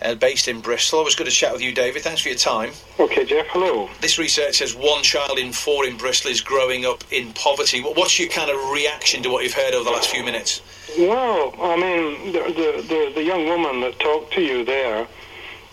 Uh, 0.01 0.15
based 0.15 0.47
in 0.47 0.61
Bristol. 0.61 0.99
Always 0.99 1.15
good 1.15 1.27
to 1.27 1.31
chat 1.31 1.51
with 1.51 1.61
you, 1.61 1.73
David. 1.73 2.03
Thanks 2.03 2.21
for 2.21 2.29
your 2.29 2.37
time. 2.37 2.71
Okay, 2.99 3.25
Jeff. 3.25 3.47
Hello. 3.49 3.89
This 3.99 4.17
research 4.17 4.59
says 4.59 4.73
one 4.73 5.03
child 5.03 5.37
in 5.37 5.51
four 5.51 5.85
in 5.85 5.97
Bristol 5.97 6.31
is 6.31 6.39
growing 6.39 6.85
up 6.85 7.03
in 7.11 7.33
poverty. 7.33 7.81
What's 7.81 8.17
your 8.17 8.29
kind 8.29 8.49
of 8.49 8.71
reaction 8.71 9.21
to 9.23 9.29
what 9.29 9.43
you've 9.43 9.53
heard 9.53 9.73
over 9.73 9.83
the 9.83 9.91
last 9.91 10.09
few 10.09 10.23
minutes? 10.23 10.61
Well, 10.97 11.53
I 11.61 11.75
mean, 11.75 12.31
the 12.31 12.39
the, 12.39 12.81
the, 12.87 13.11
the 13.15 13.23
young 13.23 13.45
woman 13.45 13.81
that 13.81 13.99
talked 13.99 14.31
to 14.33 14.41
you 14.41 14.63
there 14.63 15.05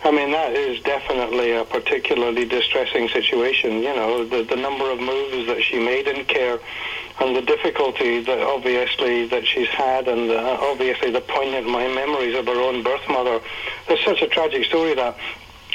I 0.05 0.11
mean, 0.13 0.31
that 0.31 0.53
is 0.53 0.81
definitely 0.83 1.53
a 1.53 1.65
particularly 1.65 2.45
distressing 2.45 3.09
situation. 3.09 3.83
You 3.83 3.97
know, 3.97 4.25
the, 4.25 4.43
the 4.45 4.55
number 4.55 4.91
of 4.91 5.01
moves 5.01 5.49
that 5.49 5.63
she 5.63 5.79
made 5.81 6.07
in 6.07 6.25
care 6.27 6.61
and 7.21 7.35
the 7.35 7.43
difficulty 7.43 8.21
that 8.21 8.39
obviously 8.41 9.27
that 9.27 9.47
she's 9.47 9.69
had 9.69 10.07
and 10.09 10.31
uh, 10.31 10.59
obviously 10.61 11.11
the 11.11 11.21
poignant 11.21 11.67
my 11.67 11.87
memories 11.89 12.35
of 12.37 12.47
her 12.47 12.61
own 12.61 12.83
birth 12.83 13.09
mother. 13.09 13.41
There's 13.89 14.05
such 14.05 14.23
a 14.23 14.27
tragic 14.27 14.65
story 14.65 14.95
that 14.95 15.17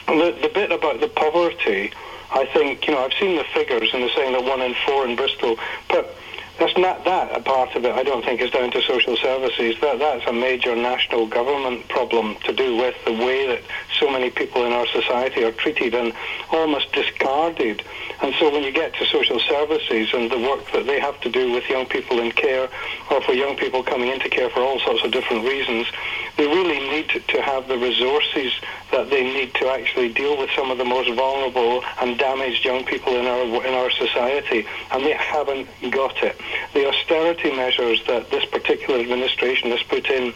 the, 0.07 0.37
the 0.41 0.49
bit 0.53 0.71
about 0.71 0.99
the 0.99 1.07
poverty, 1.07 1.91
I 2.31 2.45
think, 2.45 2.87
you 2.87 2.93
know, 2.93 3.03
I've 3.03 3.13
seen 3.13 3.37
the 3.37 3.43
figures 3.53 3.89
and 3.93 4.03
they're 4.03 4.15
saying 4.15 4.33
that 4.33 4.43
one 4.43 4.61
in 4.61 4.75
four 4.85 5.05
in 5.07 5.15
Bristol, 5.15 5.57
but 5.89 6.15
that's 6.61 6.77
not 6.77 7.03
that 7.05 7.35
a 7.35 7.41
part 7.41 7.75
of 7.75 7.83
it. 7.85 7.91
I 7.91 8.03
don't 8.03 8.23
think 8.23 8.39
is 8.39 8.51
down 8.51 8.69
to 8.69 8.81
social 8.83 9.17
services. 9.17 9.75
That 9.81 9.97
that's 9.97 10.27
a 10.27 10.31
major 10.31 10.75
national 10.75 11.25
government 11.25 11.89
problem 11.89 12.35
to 12.43 12.53
do 12.53 12.77
with 12.77 12.93
the 13.03 13.13
way 13.13 13.47
that 13.47 13.63
so 13.99 14.11
many 14.11 14.29
people 14.29 14.63
in 14.65 14.71
our 14.71 14.85
society 14.85 15.43
are 15.43 15.51
treated 15.51 15.95
and 15.95 16.13
almost 16.51 16.91
discarded. 16.93 17.81
And 18.21 18.35
so 18.39 18.51
when 18.51 18.61
you 18.61 18.71
get 18.71 18.93
to 18.93 19.05
social 19.07 19.39
services 19.39 20.09
and 20.13 20.29
the 20.29 20.37
work 20.37 20.71
that 20.73 20.85
they 20.85 20.99
have 20.99 21.19
to 21.21 21.29
do 21.29 21.51
with 21.51 21.67
young 21.67 21.87
people 21.87 22.19
in 22.19 22.31
care 22.31 22.69
or 23.09 23.21
for 23.21 23.33
young 23.33 23.55
people 23.55 23.83
coming 23.83 24.09
into 24.09 24.29
care 24.29 24.49
for 24.49 24.59
all 24.59 24.79
sorts 24.79 25.03
of 25.03 25.11
different 25.11 25.43
reasons, 25.43 25.87
they 26.37 26.45
really 26.45 26.79
need 26.79 27.09
to 27.27 27.41
have 27.41 27.67
the 27.67 27.77
resources 27.77 28.53
that 28.91 29.09
they 29.09 29.23
need 29.23 29.53
to 29.55 29.67
actually 29.69 30.13
deal 30.13 30.37
with 30.37 30.49
some 30.55 30.71
of 30.71 30.77
the 30.77 30.85
most 30.85 31.11
vulnerable 31.13 31.83
and 32.01 32.17
damaged 32.17 32.63
young 32.63 32.83
people 32.85 33.15
in 33.15 33.25
our 33.25 33.65
in 33.65 33.73
our 33.73 33.89
society, 33.91 34.65
and 34.91 35.05
they 35.05 35.13
haven't 35.13 35.67
got 35.91 36.21
it. 36.23 36.39
The 36.73 36.87
austerity 36.87 37.55
measures 37.55 38.03
that 38.07 38.29
this 38.29 38.45
particular 38.45 38.99
administration 38.99 39.71
has 39.71 39.83
put 39.83 40.09
in 40.09 40.33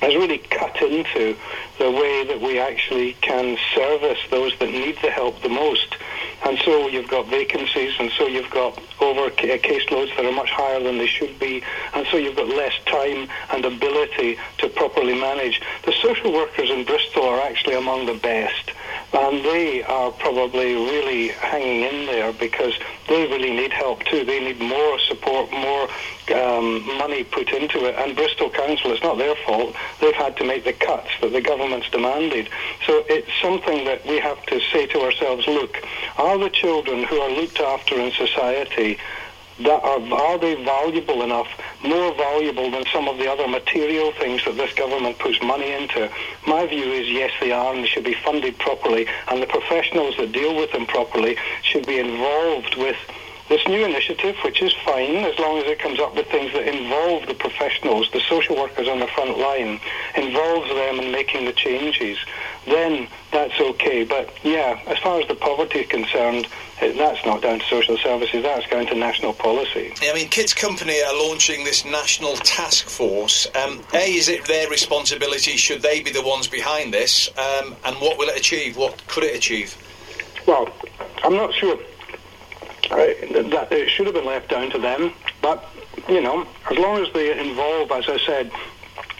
has 0.00 0.14
really 0.14 0.38
cut 0.38 0.80
into 0.82 1.36
the 1.78 1.90
way 1.90 2.24
that 2.24 2.40
we 2.40 2.58
actually 2.58 3.14
can 3.14 3.56
service 3.74 4.18
those 4.30 4.56
that 4.58 4.70
need 4.70 4.96
the 5.02 5.10
help 5.10 5.40
the 5.42 5.48
most. 5.48 5.96
And 6.44 6.58
so 6.64 6.88
you've 6.88 7.08
got 7.08 7.26
vacancies, 7.28 7.94
and 7.98 8.10
so 8.12 8.26
you've 8.26 8.50
got 8.50 8.78
over 9.00 9.26
uh, 9.26 9.30
caseloads 9.30 10.14
that 10.16 10.24
are 10.24 10.32
much 10.32 10.50
higher 10.50 10.80
than 10.80 10.98
they 10.98 11.06
should 11.06 11.38
be, 11.38 11.62
and 11.94 12.06
so 12.10 12.16
you've 12.18 12.36
got 12.36 12.48
less 12.48 12.74
time 12.84 13.28
and 13.50 13.64
ability 13.64 14.38
to 14.58 14.68
properly 14.68 15.18
manage. 15.18 15.60
The 15.84 15.92
social 15.92 16.32
workers 16.32 16.70
in 16.70 16.84
Bristol 16.84 17.24
are 17.24 17.40
actually 17.40 17.74
among 17.74 18.06
the 18.06 18.14
best, 18.14 18.72
and 19.12 19.44
they 19.44 19.82
are 19.84 20.10
probably 20.10 20.74
really 20.74 21.28
hanging 21.28 21.82
in 21.82 22.06
there 22.06 22.32
because 22.32 22.74
they 23.08 23.26
really 23.26 23.50
need 23.50 23.72
help 23.72 24.04
too. 24.04 24.24
They 24.24 24.40
need 24.40 24.60
more 24.60 24.98
support, 25.00 25.50
more 25.52 25.88
um, 26.34 26.86
money 26.98 27.24
put 27.24 27.50
into 27.50 27.86
it. 27.86 27.94
And 27.96 28.16
Bristol 28.16 28.50
Council, 28.50 28.92
it's 28.92 29.02
not 29.02 29.16
their 29.18 29.34
fault. 29.46 29.74
They've 30.00 30.14
had 30.14 30.36
to 30.38 30.44
make 30.44 30.64
the 30.64 30.72
cuts 30.72 31.08
that 31.20 31.32
the 31.32 31.40
government's 31.40 31.88
demanded. 31.90 32.48
So 32.86 33.04
it's 33.08 33.30
something 33.40 33.84
that 33.84 34.04
we 34.06 34.18
have 34.18 34.44
to 34.46 34.60
say 34.72 34.86
to 34.86 35.00
ourselves, 35.00 35.46
look, 35.46 35.76
are 36.18 36.38
the 36.38 36.50
children 36.50 37.04
who 37.04 37.20
are 37.20 37.30
looked 37.30 37.60
after 37.60 37.98
in 37.98 38.10
society 38.12 38.98
that 39.60 39.82
are, 39.82 40.00
are 40.00 40.38
they 40.38 40.54
valuable 40.64 41.22
enough, 41.22 41.48
more 41.82 42.14
valuable 42.14 42.70
than 42.70 42.84
some 42.92 43.08
of 43.08 43.18
the 43.18 43.30
other 43.30 43.48
material 43.48 44.12
things 44.12 44.44
that 44.44 44.56
this 44.56 44.72
government 44.74 45.18
puts 45.18 45.40
money 45.42 45.72
into? 45.72 46.10
My 46.46 46.66
view 46.66 46.92
is 46.92 47.08
yes, 47.08 47.32
they 47.40 47.52
are, 47.52 47.74
and 47.74 47.82
they 47.82 47.88
should 47.88 48.04
be 48.04 48.14
funded 48.14 48.58
properly, 48.58 49.06
and 49.28 49.42
the 49.42 49.46
professionals 49.46 50.16
that 50.18 50.32
deal 50.32 50.54
with 50.54 50.72
them 50.72 50.86
properly 50.86 51.36
should 51.62 51.86
be 51.86 51.98
involved 51.98 52.76
with 52.76 52.96
this 53.48 53.66
new 53.68 53.84
initiative, 53.84 54.36
which 54.42 54.60
is 54.60 54.72
fine 54.84 55.16
as 55.16 55.38
long 55.38 55.58
as 55.58 55.64
it 55.66 55.78
comes 55.78 56.00
up 56.00 56.14
with 56.16 56.26
things 56.26 56.52
that 56.52 56.66
involve 56.66 57.26
the 57.26 57.34
professionals, 57.34 58.10
the 58.12 58.20
social 58.28 58.56
workers 58.56 58.88
on 58.88 58.98
the 58.98 59.06
front 59.06 59.38
line, 59.38 59.80
involves 60.16 60.68
them 60.68 60.98
in 60.98 61.12
making 61.12 61.44
the 61.44 61.52
changes, 61.52 62.18
then 62.66 63.06
that's 63.30 63.58
okay. 63.60 64.04
But 64.04 64.32
yeah, 64.42 64.80
as 64.86 64.98
far 64.98 65.20
as 65.20 65.28
the 65.28 65.36
poverty 65.36 65.80
is 65.80 65.88
concerned, 65.88 66.48
that's 66.80 67.24
not 67.24 67.42
down 67.42 67.58
to 67.58 67.64
social 67.66 67.96
services, 67.98 68.42
that's 68.42 68.66
going 68.66 68.86
to 68.88 68.94
national 68.94 69.32
policy. 69.32 69.94
Yeah, 70.02 70.10
I 70.10 70.14
mean, 70.14 70.28
Kids 70.28 70.52
Company 70.52 71.00
are 71.02 71.14
launching 71.14 71.64
this 71.64 71.84
national 71.84 72.36
task 72.36 72.88
force. 72.88 73.46
Um, 73.54 73.82
a, 73.94 74.12
is 74.14 74.28
it 74.28 74.44
their 74.44 74.68
responsibility? 74.68 75.56
Should 75.56 75.82
they 75.82 76.02
be 76.02 76.10
the 76.10 76.22
ones 76.22 76.46
behind 76.46 76.92
this? 76.92 77.30
Um, 77.38 77.76
and 77.84 77.96
what 77.96 78.18
will 78.18 78.28
it 78.28 78.38
achieve? 78.38 78.76
What 78.76 79.06
could 79.08 79.24
it 79.24 79.34
achieve? 79.34 79.76
Well, 80.46 80.68
I'm 81.24 81.34
not 81.34 81.54
sure 81.54 81.78
that 82.90 83.68
it 83.72 83.90
should 83.90 84.06
have 84.06 84.14
been 84.14 84.26
left 84.26 84.48
down 84.48 84.70
to 84.70 84.78
them. 84.78 85.12
But, 85.42 85.64
you 86.08 86.20
know, 86.20 86.46
as 86.70 86.78
long 86.78 87.04
as 87.04 87.12
they 87.12 87.38
involve, 87.38 87.90
as 87.90 88.08
I 88.08 88.18
said, 88.18 88.50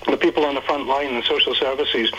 the 0.07 0.17
people 0.17 0.45
on 0.45 0.55
the 0.55 0.61
front 0.61 0.87
line 0.87 1.15
and 1.15 1.25
social 1.25 1.55
services. 1.55 2.11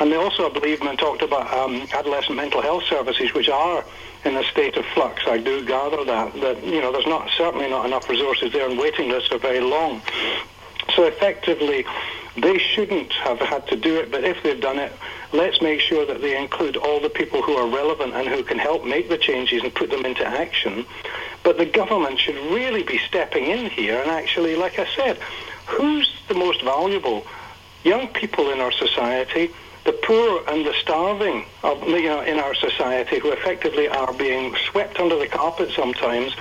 And 0.00 0.10
they 0.10 0.16
also, 0.16 0.48
I 0.48 0.52
believe, 0.52 0.82
man 0.82 0.96
talked 0.96 1.22
about 1.22 1.52
um, 1.52 1.86
adolescent 1.92 2.36
mental 2.36 2.62
health 2.62 2.84
services, 2.84 3.34
which 3.34 3.48
are 3.48 3.84
in 4.24 4.36
a 4.36 4.44
state 4.44 4.76
of 4.76 4.84
flux. 4.86 5.22
I 5.26 5.38
do 5.38 5.64
gather 5.64 6.04
that, 6.04 6.32
that, 6.40 6.64
you 6.64 6.80
know, 6.80 6.92
there's 6.92 7.06
not 7.06 7.30
certainly 7.36 7.68
not 7.68 7.86
enough 7.86 8.08
resources 8.08 8.52
there 8.52 8.68
and 8.68 8.78
waiting 8.78 9.10
lists 9.10 9.30
are 9.32 9.38
very 9.38 9.60
long. 9.60 10.00
So 10.94 11.04
effectively, 11.04 11.84
they 12.36 12.58
shouldn't 12.58 13.12
have 13.12 13.38
had 13.38 13.66
to 13.68 13.76
do 13.76 13.96
it, 13.96 14.10
but 14.10 14.24
if 14.24 14.42
they've 14.42 14.60
done 14.60 14.78
it, 14.78 14.92
let's 15.32 15.60
make 15.60 15.80
sure 15.80 16.04
that 16.06 16.20
they 16.20 16.36
include 16.36 16.76
all 16.76 17.00
the 17.00 17.10
people 17.10 17.42
who 17.42 17.54
are 17.54 17.68
relevant 17.68 18.14
and 18.14 18.28
who 18.28 18.42
can 18.42 18.58
help 18.58 18.84
make 18.84 19.08
the 19.08 19.18
changes 19.18 19.62
and 19.62 19.74
put 19.74 19.90
them 19.90 20.04
into 20.04 20.26
action. 20.26 20.84
But 21.42 21.58
the 21.58 21.66
government 21.66 22.18
should 22.18 22.36
really 22.52 22.82
be 22.82 22.98
stepping 22.98 23.46
in 23.46 23.70
here 23.70 24.00
and 24.00 24.10
actually, 24.10 24.56
like 24.56 24.78
I 24.78 24.86
said, 24.96 25.18
who's 25.66 26.10
the 26.28 26.34
most 26.34 26.62
valuable? 26.62 27.26
Young 27.84 28.08
people 28.08 28.50
in 28.50 28.60
our 28.60 28.72
society, 28.72 29.50
the 29.84 29.92
poor 29.92 30.42
and 30.48 30.64
the 30.64 30.74
starving 30.80 31.44
of, 31.62 31.82
you 31.86 32.04
know, 32.04 32.22
in 32.22 32.38
our 32.38 32.54
society 32.54 33.18
who 33.18 33.30
effectively 33.32 33.88
are 33.88 34.12
being 34.14 34.54
swept 34.70 34.98
under 34.98 35.18
the 35.18 35.28
carpet 35.28 35.70
sometimes, 35.74 36.34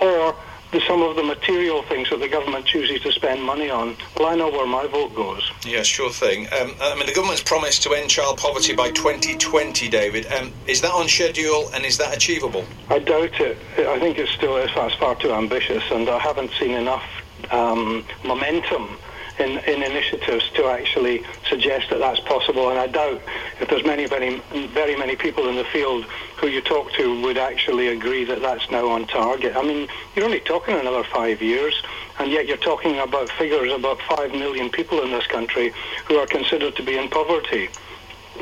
or 0.00 0.34
the, 0.72 0.80
some 0.80 1.02
of 1.02 1.16
the 1.16 1.22
material 1.22 1.82
things 1.82 2.10
that 2.10 2.20
the 2.20 2.28
government 2.28 2.66
chooses 2.66 3.00
to 3.02 3.12
spend 3.12 3.42
money 3.42 3.70
on, 3.70 3.96
well, 4.18 4.28
I 4.28 4.34
know 4.34 4.50
where 4.50 4.66
my 4.66 4.86
vote 4.86 5.14
goes. 5.14 5.50
Yeah, 5.64 5.82
sure 5.82 6.10
thing. 6.10 6.46
Um, 6.52 6.74
I 6.80 6.94
mean, 6.96 7.06
the 7.06 7.14
government's 7.14 7.42
promised 7.42 7.82
to 7.84 7.94
end 7.94 8.10
child 8.10 8.38
poverty 8.38 8.74
by 8.74 8.90
2020, 8.90 9.88
David. 9.88 10.30
Um, 10.32 10.52
is 10.66 10.80
that 10.82 10.92
on 10.92 11.08
schedule 11.08 11.70
and 11.74 11.84
is 11.84 11.96
that 11.98 12.14
achievable? 12.14 12.64
I 12.90 12.98
doubt 12.98 13.40
it. 13.40 13.56
I 13.78 13.98
think 13.98 14.18
it's 14.18 14.32
still 14.32 14.56
it's 14.56 14.72
far 14.96 15.14
too 15.14 15.32
ambitious, 15.32 15.84
and 15.90 16.08
I 16.08 16.18
haven't 16.18 16.50
seen 16.58 16.72
enough 16.72 17.04
um, 17.50 18.04
momentum 18.24 18.98
in, 19.38 19.58
in 19.58 19.82
initiatives 19.82 20.50
to 20.54 20.66
actually 20.66 21.24
suggest 21.48 21.90
that 21.90 21.98
that's 21.98 22.20
possible. 22.20 22.70
And 22.70 22.78
I 22.78 22.86
doubt 22.86 23.20
if 23.60 23.68
there's 23.68 23.84
many, 23.84 24.06
very, 24.06 24.40
very 24.68 24.96
many 24.96 25.16
people 25.16 25.48
in 25.48 25.56
the 25.56 25.64
field 25.64 26.04
who 26.36 26.48
you 26.48 26.60
talk 26.60 26.92
to 26.92 27.20
would 27.22 27.38
actually 27.38 27.88
agree 27.88 28.24
that 28.24 28.40
that's 28.40 28.70
now 28.70 28.88
on 28.88 29.06
target. 29.06 29.56
I 29.56 29.62
mean, 29.62 29.88
you're 30.14 30.24
only 30.24 30.40
talking 30.40 30.74
another 30.74 31.04
five 31.04 31.40
years, 31.40 31.82
and 32.18 32.30
yet 32.30 32.46
you're 32.46 32.56
talking 32.56 32.98
about 32.98 33.30
figures 33.30 33.72
about 33.72 34.00
five 34.02 34.32
million 34.32 34.70
people 34.70 35.02
in 35.02 35.10
this 35.10 35.26
country 35.26 35.72
who 36.06 36.16
are 36.16 36.26
considered 36.26 36.76
to 36.76 36.82
be 36.82 36.98
in 36.98 37.08
poverty. 37.08 37.68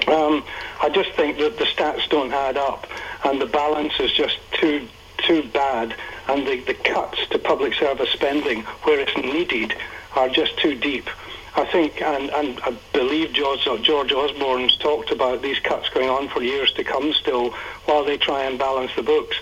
Um, 0.08 0.44
I 0.82 0.90
just 0.90 1.12
think 1.12 1.38
that 1.38 1.58
the 1.58 1.64
stats 1.64 2.08
don't 2.08 2.32
add 2.32 2.56
up, 2.56 2.86
and 3.24 3.40
the 3.40 3.46
balance 3.46 3.98
is 3.98 4.12
just 4.12 4.38
too 4.52 4.88
too 5.18 5.42
bad, 5.44 5.94
and 6.28 6.46
the, 6.46 6.60
the 6.60 6.74
cuts 6.74 7.26
to 7.28 7.38
public 7.38 7.74
service 7.74 8.10
spending 8.10 8.62
where 8.82 9.00
it's 9.00 9.16
needed 9.16 9.74
are 10.14 10.28
just 10.28 10.58
too 10.58 10.74
deep. 10.74 11.08
I 11.54 11.64
think, 11.64 12.02
and, 12.02 12.28
and 12.30 12.60
I 12.60 12.76
believe 12.92 13.32
George, 13.32 13.64
George 13.82 14.12
Osborne's 14.12 14.76
talked 14.76 15.10
about 15.10 15.40
these 15.40 15.58
cuts 15.60 15.88
going 15.88 16.10
on 16.10 16.28
for 16.28 16.42
years 16.42 16.70
to 16.72 16.84
come 16.84 17.14
still 17.14 17.50
while 17.86 18.04
they 18.04 18.18
try 18.18 18.44
and 18.44 18.58
balance 18.58 18.94
the 18.94 19.02
books. 19.02 19.36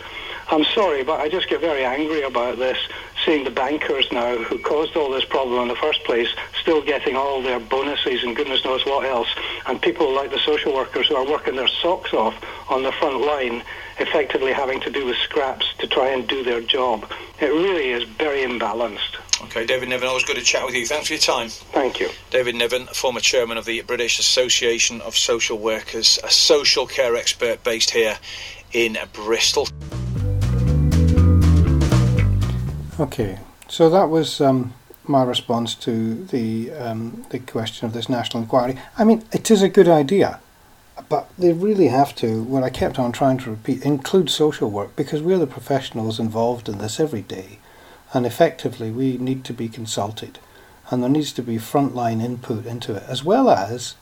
I'm 0.51 0.65
sorry, 0.65 1.03
but 1.03 1.21
I 1.21 1.29
just 1.29 1.49
get 1.49 1.61
very 1.61 1.85
angry 1.85 2.23
about 2.23 2.59
this, 2.59 2.79
seeing 3.25 3.45
the 3.45 3.51
bankers 3.51 4.07
now 4.13 4.37
who 4.37 4.59
caused 4.59 4.95
all 4.95 5.11
this 5.11 5.25
problem 5.25 5.63
in 5.63 5.69
the 5.69 5.77
first 5.77 6.05
place 6.05 6.29
still 6.61 6.83
getting 6.83 7.17
all 7.17 7.43
their 7.43 7.59
bonuses 7.59 8.23
and 8.23 8.37
goodness 8.37 8.65
knows 8.65 8.85
what 8.85 9.07
else, 9.07 9.29
and 9.67 9.81
people 9.81 10.15
like 10.15 10.31
the 10.31 10.39
social 10.39 10.75
workers 10.75 11.09
who 11.09 11.17
are 11.17 11.27
working 11.27 11.57
their 11.57 11.69
socks 11.69 12.13
off 12.13 12.35
on 12.71 12.83
the 12.83 12.93
front 12.93 13.21
line 13.23 13.63
effectively 13.99 14.53
having 14.53 14.81
to 14.81 14.91
do 14.91 15.07
with 15.07 15.17
scraps 15.19 15.67
to 15.79 15.87
try 15.87 16.09
and 16.09 16.27
do 16.29 16.43
their 16.43 16.61
job. 16.61 17.11
It 17.41 17.47
really 17.47 17.91
is 17.91 18.05
very 18.05 18.43
imbalanced. 18.43 19.17
Okay, 19.43 19.67
David 19.67 19.89
Niven, 19.89 20.09
always 20.09 20.25
good 20.25 20.37
to 20.37 20.43
chat 20.43 20.65
with 20.65 20.75
you. 20.75 20.87
Thanks 20.87 21.09
for 21.09 21.15
your 21.15 21.21
time. 21.21 21.49
Thank 21.49 22.01
you. 22.01 22.09
David 22.31 22.55
Niven, 22.55 22.87
former 22.87 23.21
chairman 23.21 23.59
of 23.59 23.65
the 23.65 23.83
British 23.83 24.19
Association 24.19 25.01
of 25.03 25.17
Social 25.17 25.59
Workers, 25.59 26.19
a 26.25 26.31
social 26.31 26.87
care 26.87 27.17
expert 27.17 27.63
based 27.65 27.91
here 27.91 28.17
in 28.73 28.97
Bristol. 29.13 29.69
Okay, 33.01 33.39
so 33.69 33.91
that 33.91 34.09
was 34.09 34.41
um, 34.41 34.73
my 35.07 35.23
response 35.25 35.75
to 35.75 36.25
the 36.27 36.71
um, 36.73 37.27
the 37.31 37.41
question 37.41 37.87
of 37.87 37.93
this 37.93 38.09
national 38.09 38.43
inquiry. 38.45 38.79
I 38.97 39.05
mean, 39.05 39.25
it 39.33 39.51
is 39.51 39.63
a 39.63 39.69
good 39.69 39.89
idea, 39.89 40.41
but 41.09 41.29
they 41.37 41.53
really 41.53 41.89
have 41.89 42.15
to. 42.17 42.43
What 42.43 42.63
I 42.63 42.71
kept 42.71 42.99
on 42.99 43.13
trying 43.13 43.39
to 43.39 43.51
repeat, 43.51 43.85
include 43.85 44.31
social 44.31 44.71
work 44.71 44.95
because 44.97 45.23
we're 45.23 45.39
the 45.39 45.47
professionals 45.47 46.21
involved 46.21 46.69
in 46.69 46.79
this 46.79 47.01
every 47.01 47.23
day, 47.23 47.59
and 48.13 48.25
effectively 48.25 48.91
we 48.91 49.19
need 49.19 49.45
to 49.45 49.53
be 49.53 49.69
consulted, 49.69 50.39
and 50.91 51.03
there 51.03 51.11
needs 51.11 51.33
to 51.33 51.43
be 51.43 51.57
frontline 51.57 52.23
input 52.23 52.67
into 52.67 52.95
it 52.95 53.05
as 53.09 53.25
well 53.25 53.51
as 53.51 53.97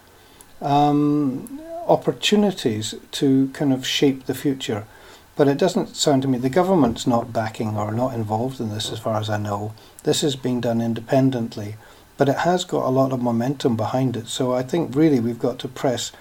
um, 0.61 1.61
opportunities 1.87 2.95
to 3.13 3.49
kind 3.49 3.73
of 3.73 3.87
shape 3.87 4.27
the 4.27 4.35
future. 4.35 4.87
But 5.35 5.49
it 5.49 5.57
doesn't 5.57 5.97
sound 5.97 6.23
to 6.23 6.29
me 6.29 6.39
the 6.39 6.51
government's 6.51 7.07
not 7.07 7.33
backing 7.33 7.77
or 7.77 7.91
not 7.93 8.15
involved 8.15 8.61
in 8.61 8.69
this, 8.69 8.93
as 8.93 8.99
far 8.99 9.19
as 9.19 9.31
I 9.31 9.39
know. 9.39 9.73
This 10.05 10.23
is 10.23 10.37
being 10.37 10.61
done 10.61 10.83
independently, 10.83 11.77
but 12.19 12.29
it 12.29 12.39
has 12.39 12.65
got 12.65 12.85
a 12.85 12.91
lot 12.91 13.13
of 13.13 13.23
momentum 13.23 13.77
behind 13.77 14.17
it. 14.17 14.29
So 14.29 14.53
I 14.53 14.63
think 14.63 14.95
really 14.95 15.21
we've 15.21 15.39
got 15.39 15.59
to 15.61 15.69
press 15.69 16.13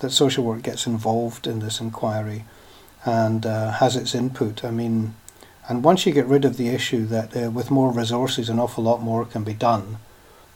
that 0.00 0.10
social 0.10 0.44
work 0.44 0.62
gets 0.62 0.86
involved 0.86 1.46
in 1.46 1.60
this 1.60 1.80
inquiry 1.80 2.44
and 3.04 3.46
uh, 3.46 3.72
has 3.72 3.96
its 3.96 4.14
input. 4.14 4.64
I 4.64 4.70
mean, 4.70 5.14
and 5.68 5.82
once 5.82 6.06
you 6.06 6.12
get 6.12 6.26
rid 6.26 6.44
of 6.44 6.56
the 6.56 6.68
issue 6.68 7.06
that 7.06 7.36
uh, 7.36 7.50
with 7.50 7.70
more 7.70 7.92
resources, 7.92 8.48
an 8.48 8.58
awful 8.58 8.84
lot 8.84 9.02
more 9.02 9.24
can 9.24 9.44
be 9.44 9.54
done, 9.54 9.98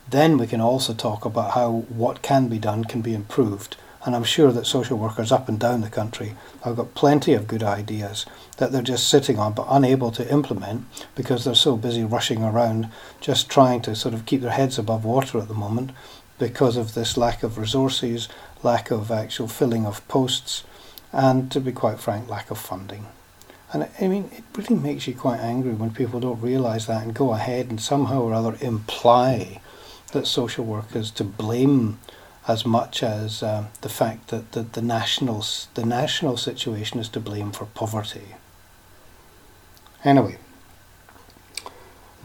then 0.09 0.37
we 0.37 0.47
can 0.47 0.61
also 0.61 0.93
talk 0.93 1.25
about 1.25 1.51
how 1.51 1.85
what 1.89 2.21
can 2.21 2.47
be 2.47 2.59
done 2.59 2.83
can 2.83 3.01
be 3.01 3.13
improved. 3.13 3.77
And 4.03 4.15
I'm 4.15 4.23
sure 4.23 4.51
that 4.51 4.65
social 4.65 4.97
workers 4.97 5.31
up 5.31 5.47
and 5.47 5.59
down 5.59 5.81
the 5.81 5.89
country 5.89 6.33
have 6.63 6.75
got 6.75 6.95
plenty 6.95 7.33
of 7.33 7.47
good 7.47 7.61
ideas 7.61 8.25
that 8.57 8.71
they're 8.71 8.81
just 8.81 9.07
sitting 9.07 9.37
on 9.37 9.53
but 9.53 9.67
unable 9.69 10.11
to 10.11 10.31
implement 10.31 10.85
because 11.15 11.45
they're 11.45 11.53
so 11.53 11.77
busy 11.77 12.03
rushing 12.03 12.43
around 12.43 12.89
just 13.19 13.47
trying 13.47 13.81
to 13.81 13.95
sort 13.95 14.15
of 14.15 14.25
keep 14.25 14.41
their 14.41 14.51
heads 14.51 14.79
above 14.79 15.05
water 15.05 15.37
at 15.37 15.47
the 15.47 15.53
moment 15.53 15.91
because 16.39 16.77
of 16.77 16.95
this 16.95 17.15
lack 17.15 17.43
of 17.43 17.59
resources, 17.59 18.27
lack 18.63 18.91
of 18.91 19.11
actual 19.11 19.47
filling 19.47 19.85
of 19.85 20.07
posts, 20.07 20.63
and 21.11 21.51
to 21.51 21.59
be 21.59 21.71
quite 21.71 21.99
frank, 21.99 22.29
lack 22.29 22.51
of 22.51 22.57
funding. 22.57 23.07
And 23.73 23.89
I 23.99 24.07
mean, 24.07 24.29
it 24.33 24.43
really 24.57 24.81
makes 24.81 25.07
you 25.07 25.15
quite 25.15 25.39
angry 25.39 25.73
when 25.73 25.91
people 25.91 26.19
don't 26.19 26.41
realise 26.41 26.85
that 26.87 27.03
and 27.03 27.13
go 27.13 27.31
ahead 27.33 27.69
and 27.69 27.81
somehow 27.81 28.21
or 28.21 28.33
other 28.33 28.57
imply 28.59 29.61
that 30.11 30.27
social 30.27 30.65
work 30.65 30.95
is 30.95 31.09
to 31.11 31.23
blame 31.23 31.99
as 32.47 32.65
much 32.65 33.01
as 33.01 33.43
uh, 33.43 33.67
the 33.81 33.89
fact 33.89 34.27
that 34.29 34.51
the, 34.51 34.63
the, 34.63 34.81
national, 34.81 35.45
the 35.75 35.85
national 35.85 36.35
situation 36.35 36.99
is 36.99 37.07
to 37.09 37.19
blame 37.19 37.51
for 37.51 37.65
poverty. 37.65 38.35
Anyway, 40.03 40.37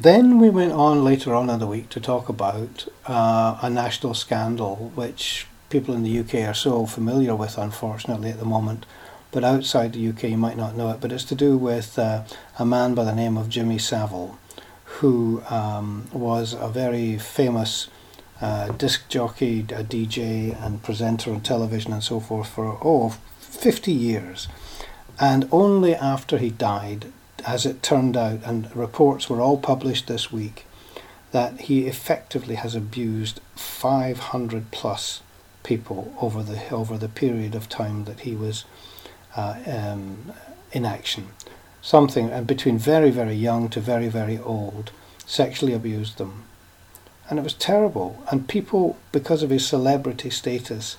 then 0.01 0.39
we 0.39 0.51
went 0.51 0.73
on 0.73 1.05
later 1.05 1.35
on 1.35 1.49
in 1.49 1.61
the 1.61 1.67
week 1.67 1.91
to 1.91 2.01
talk 2.01 2.29
about 2.29 2.89
uh, 3.07 3.59
a 3.63 3.71
national 3.71 4.15
scandal 4.15 4.91
which 4.95 5.47
people 5.71 5.95
in 5.95 6.03
the 6.03 6.19
UK 6.21 6.49
are 6.49 6.55
so 6.55 6.87
familiar 6.87 7.35
with, 7.35 7.59
unfortunately, 7.59 8.31
at 8.31 8.39
the 8.39 8.45
moment. 8.45 8.87
But 9.33 9.45
outside 9.45 9.93
the 9.93 10.09
UK, 10.09 10.25
you 10.25 10.37
might 10.37 10.57
not 10.57 10.77
know 10.77 10.91
it. 10.91 11.01
But 11.01 11.13
it's 11.13 11.25
to 11.25 11.35
do 11.35 11.57
with 11.57 11.99
uh, 11.99 12.25
a 12.59 12.65
man 12.65 12.95
by 12.95 13.05
the 13.05 13.15
name 13.15 13.37
of 13.37 13.49
Jimmy 13.49 13.79
Savile, 13.79 14.39
who 14.85 15.43
um, 15.51 16.09
was 16.13 16.55
a 16.55 16.69
very 16.69 17.19
famous 17.19 17.89
uh, 18.41 18.69
disc 18.73 19.09
jockey, 19.09 19.61
a 19.61 19.83
DJ, 19.83 20.57
and 20.65 20.83
presenter 20.83 21.33
on 21.33 21.41
television 21.41 21.93
and 21.93 22.03
so 22.03 22.21
forth 22.21 22.49
for 22.49 22.79
oh 22.83 23.17
50 23.41 23.93
years. 23.93 24.49
And 25.19 25.49
only 25.51 25.95
after 25.95 26.39
he 26.39 26.51
died, 26.51 27.07
as 27.47 27.65
it 27.65 27.83
turned 27.83 28.17
out, 28.17 28.41
and 28.45 28.75
reports 28.77 29.29
were 29.29 29.41
all 29.41 29.59
published 29.59 30.07
this 30.07 30.31
week, 30.31 30.67
that 31.33 31.61
he 31.63 31.87
effectively 31.87 32.55
has 32.57 32.75
abused 32.75 33.41
500 33.57 34.71
plus 34.71 35.23
people 35.73 36.15
over 36.21 36.43
the 36.43 36.59
over 36.71 36.97
the 36.97 37.09
period 37.23 37.55
of 37.55 37.69
time 37.69 38.05
that 38.05 38.21
he 38.21 38.35
was 38.35 38.65
uh, 39.37 39.57
um, 39.67 40.33
in 40.73 40.85
action. 40.85 41.25
Something 41.83 42.31
and 42.31 42.47
between 42.47 42.79
very 42.79 43.11
very 43.11 43.35
young 43.49 43.69
to 43.71 43.81
very 43.81 44.09
very 44.09 44.39
old, 44.39 44.93
sexually 45.27 45.75
abused 45.75 46.19
them 46.19 46.47
and 47.29 47.39
it 47.39 47.43
was 47.43 47.55
terrible. 47.55 48.23
And 48.31 48.49
people, 48.49 48.97
because 49.13 49.43
of 49.43 49.51
his 49.51 49.67
celebrity 49.67 50.31
status, 50.31 50.97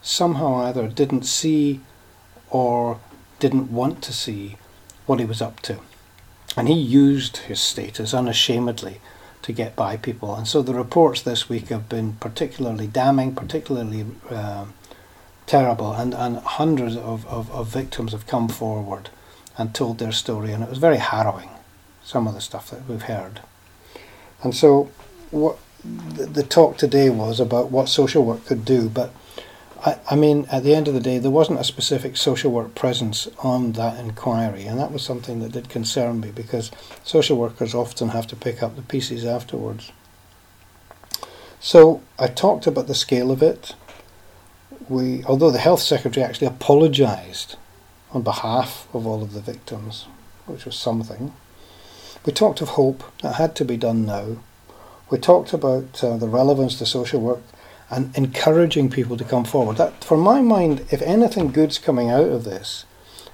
somehow 0.00 0.56
either 0.56 0.88
didn't 0.88 1.24
see 1.24 1.80
or 2.50 3.00
didn't 3.38 3.70
want 3.70 4.02
to 4.04 4.12
see 4.12 4.56
what 5.06 5.20
he 5.20 5.26
was 5.26 5.42
up 5.42 5.60
to. 5.60 5.80
And 6.56 6.68
he 6.68 6.74
used 6.74 7.38
his 7.38 7.60
status 7.60 8.14
unashamedly 8.14 9.00
to 9.42 9.52
get 9.52 9.76
by 9.76 9.96
people. 9.96 10.34
And 10.34 10.46
so 10.46 10.62
the 10.62 10.74
reports 10.74 11.22
this 11.22 11.48
week 11.48 11.68
have 11.68 11.88
been 11.88 12.14
particularly 12.14 12.86
damning, 12.86 13.34
particularly 13.34 14.06
uh, 14.30 14.66
terrible, 15.46 15.92
and, 15.92 16.14
and 16.14 16.38
hundreds 16.38 16.96
of, 16.96 17.26
of, 17.26 17.50
of 17.50 17.68
victims 17.68 18.12
have 18.12 18.26
come 18.26 18.48
forward 18.48 19.10
and 19.56 19.74
told 19.74 19.98
their 19.98 20.12
story, 20.12 20.52
and 20.52 20.62
it 20.62 20.70
was 20.70 20.78
very 20.78 20.98
harrowing, 20.98 21.50
some 22.04 22.28
of 22.28 22.34
the 22.34 22.40
stuff 22.40 22.70
that 22.70 22.86
we've 22.88 23.02
heard. 23.02 23.40
And 24.42 24.54
so 24.54 24.90
what 25.30 25.58
the, 25.84 26.26
the 26.26 26.42
talk 26.42 26.76
today 26.76 27.10
was 27.10 27.40
about 27.40 27.70
what 27.70 27.88
social 27.88 28.24
work 28.24 28.44
could 28.46 28.64
do, 28.64 28.88
but 28.88 29.12
I, 29.84 29.98
I 30.10 30.16
mean, 30.16 30.46
at 30.50 30.64
the 30.64 30.74
end 30.74 30.88
of 30.88 30.94
the 30.94 31.00
day, 31.00 31.18
there 31.18 31.30
wasn't 31.30 31.60
a 31.60 31.64
specific 31.64 32.16
social 32.16 32.50
work 32.50 32.74
presence 32.74 33.28
on 33.38 33.72
that 33.72 33.98
inquiry, 33.98 34.64
and 34.64 34.78
that 34.78 34.92
was 34.92 35.02
something 35.02 35.40
that 35.40 35.52
did 35.52 35.68
concern 35.68 36.20
me 36.20 36.30
because 36.30 36.70
social 37.04 37.36
workers 37.36 37.74
often 37.74 38.08
have 38.08 38.26
to 38.28 38.36
pick 38.36 38.62
up 38.62 38.76
the 38.76 38.82
pieces 38.82 39.24
afterwards. 39.24 39.92
So 41.60 42.02
I 42.18 42.28
talked 42.28 42.66
about 42.66 42.86
the 42.86 42.94
scale 42.94 43.30
of 43.30 43.42
it. 43.42 43.74
We, 44.88 45.24
although 45.24 45.50
the 45.50 45.58
health 45.58 45.80
secretary 45.80 46.24
actually 46.24 46.46
apologised 46.46 47.56
on 48.12 48.22
behalf 48.22 48.88
of 48.92 49.06
all 49.06 49.22
of 49.22 49.32
the 49.32 49.40
victims, 49.40 50.06
which 50.46 50.64
was 50.64 50.76
something. 50.76 51.32
We 52.24 52.32
talked 52.32 52.60
of 52.60 52.70
hope 52.70 53.04
that 53.22 53.34
had 53.34 53.54
to 53.56 53.64
be 53.64 53.76
done 53.76 54.06
now. 54.06 54.38
We 55.10 55.18
talked 55.18 55.52
about 55.52 56.02
uh, 56.02 56.16
the 56.16 56.28
relevance 56.28 56.78
to 56.78 56.86
social 56.86 57.20
work 57.20 57.42
and 57.90 58.16
encouraging 58.16 58.90
people 58.90 59.16
to 59.16 59.24
come 59.24 59.44
forward. 59.44 59.76
That, 59.76 60.04
for 60.04 60.16
my 60.16 60.40
mind, 60.40 60.86
if 60.90 61.00
anything 61.02 61.52
good's 61.52 61.78
coming 61.78 62.10
out 62.10 62.28
of 62.28 62.44
this, 62.44 62.84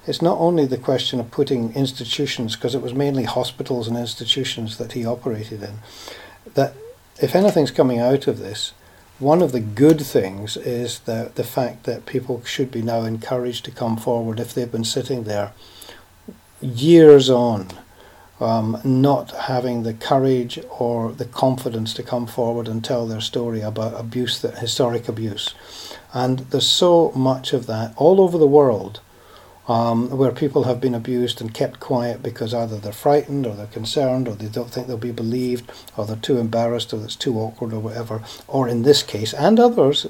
it's 0.06 0.22
not 0.22 0.38
only 0.38 0.66
the 0.66 0.78
question 0.78 1.18
of 1.18 1.30
putting 1.30 1.72
institutions, 1.74 2.54
because 2.54 2.74
it 2.74 2.82
was 2.82 2.94
mainly 2.94 3.24
hospitals 3.24 3.88
and 3.88 3.96
institutions 3.96 4.76
that 4.78 4.92
he 4.92 5.04
operated 5.04 5.62
in, 5.62 5.78
that 6.54 6.74
if 7.20 7.34
anything's 7.34 7.70
coming 7.70 7.98
out 7.98 8.26
of 8.26 8.38
this, 8.38 8.72
one 9.18 9.42
of 9.42 9.52
the 9.52 9.60
good 9.60 10.00
things 10.00 10.56
is 10.56 11.00
the, 11.00 11.32
the 11.34 11.44
fact 11.44 11.84
that 11.84 12.06
people 12.06 12.44
should 12.44 12.70
be 12.70 12.82
now 12.82 13.02
encouraged 13.02 13.64
to 13.64 13.70
come 13.70 13.96
forward 13.96 14.40
if 14.40 14.52
they've 14.52 14.70
been 14.70 14.84
sitting 14.84 15.24
there 15.24 15.52
years 16.60 17.30
on 17.30 17.68
um, 18.40 18.80
not 18.84 19.30
having 19.32 19.82
the 19.82 19.94
courage 19.94 20.58
or 20.78 21.12
the 21.12 21.24
confidence 21.24 21.94
to 21.94 22.02
come 22.02 22.26
forward 22.26 22.68
and 22.68 22.84
tell 22.84 23.06
their 23.06 23.20
story 23.20 23.60
about 23.60 23.98
abuse, 23.98 24.40
that 24.42 24.58
historic 24.58 25.08
abuse. 25.08 25.54
And 26.12 26.40
there's 26.50 26.68
so 26.68 27.12
much 27.12 27.52
of 27.52 27.66
that 27.66 27.94
all 27.96 28.20
over 28.20 28.38
the 28.38 28.46
world 28.46 29.00
um, 29.66 30.10
where 30.10 30.30
people 30.30 30.64
have 30.64 30.80
been 30.80 30.94
abused 30.94 31.40
and 31.40 31.54
kept 31.54 31.80
quiet 31.80 32.22
because 32.22 32.52
either 32.52 32.76
they're 32.76 32.92
frightened 32.92 33.46
or 33.46 33.54
they're 33.54 33.66
concerned 33.66 34.28
or 34.28 34.34
they 34.34 34.46
don't 34.46 34.70
think 34.70 34.86
they'll 34.86 34.96
be 34.98 35.10
believed 35.10 35.70
or 35.96 36.04
they're 36.04 36.16
too 36.16 36.38
embarrassed 36.38 36.92
or 36.92 37.02
it's 37.02 37.16
too 37.16 37.38
awkward 37.38 37.72
or 37.72 37.80
whatever. 37.80 38.22
Or 38.46 38.68
in 38.68 38.82
this 38.82 39.02
case, 39.02 39.32
and 39.32 39.58
others, 39.58 40.06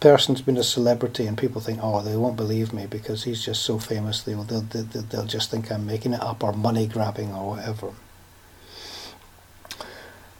person's 0.00 0.42
been 0.42 0.56
a 0.56 0.62
celebrity 0.62 1.26
and 1.26 1.38
people 1.38 1.60
think, 1.60 1.80
oh, 1.82 2.02
they 2.02 2.16
won't 2.16 2.36
believe 2.36 2.72
me 2.72 2.86
because 2.86 3.24
he's 3.24 3.44
just 3.44 3.62
so 3.62 3.78
famous. 3.78 4.22
They'll, 4.22 4.42
they'll, 4.44 4.60
they'll, 4.60 4.84
they'll 4.84 5.26
just 5.26 5.50
think 5.50 5.70
I'm 5.70 5.86
making 5.86 6.12
it 6.12 6.22
up 6.22 6.44
or 6.44 6.52
money 6.52 6.86
grabbing 6.86 7.32
or 7.32 7.50
whatever. 7.50 7.92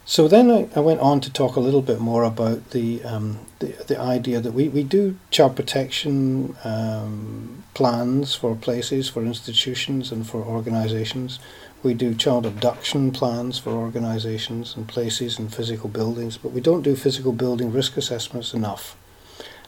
So 0.05 0.29
then 0.29 0.49
I, 0.49 0.69
I 0.73 0.79
went 0.79 1.01
on 1.01 1.19
to 1.21 1.33
talk 1.33 1.57
a 1.57 1.59
little 1.59 1.81
bit 1.81 1.99
more 1.99 2.23
about 2.23 2.69
the 2.69 3.03
um, 3.03 3.39
the, 3.59 3.73
the 3.87 3.99
idea 3.99 4.39
that 4.39 4.53
we, 4.53 4.69
we 4.69 4.83
do 4.83 5.17
child 5.31 5.57
protection 5.57 6.55
um, 6.63 7.63
plans 7.73 8.33
for 8.33 8.55
places, 8.55 9.09
for 9.09 9.25
institutions, 9.25 10.11
and 10.11 10.25
for 10.25 10.41
organisations. 10.43 11.39
We 11.83 11.93
do 11.93 12.15
child 12.15 12.45
abduction 12.45 13.11
plans 13.11 13.59
for 13.59 13.71
organisations 13.71 14.77
and 14.77 14.87
places 14.87 15.37
and 15.39 15.53
physical 15.53 15.89
buildings, 15.89 16.37
but 16.37 16.53
we 16.53 16.61
don't 16.61 16.83
do 16.83 16.95
physical 16.95 17.33
building 17.33 17.73
risk 17.73 17.97
assessments 17.97 18.53
enough 18.53 18.95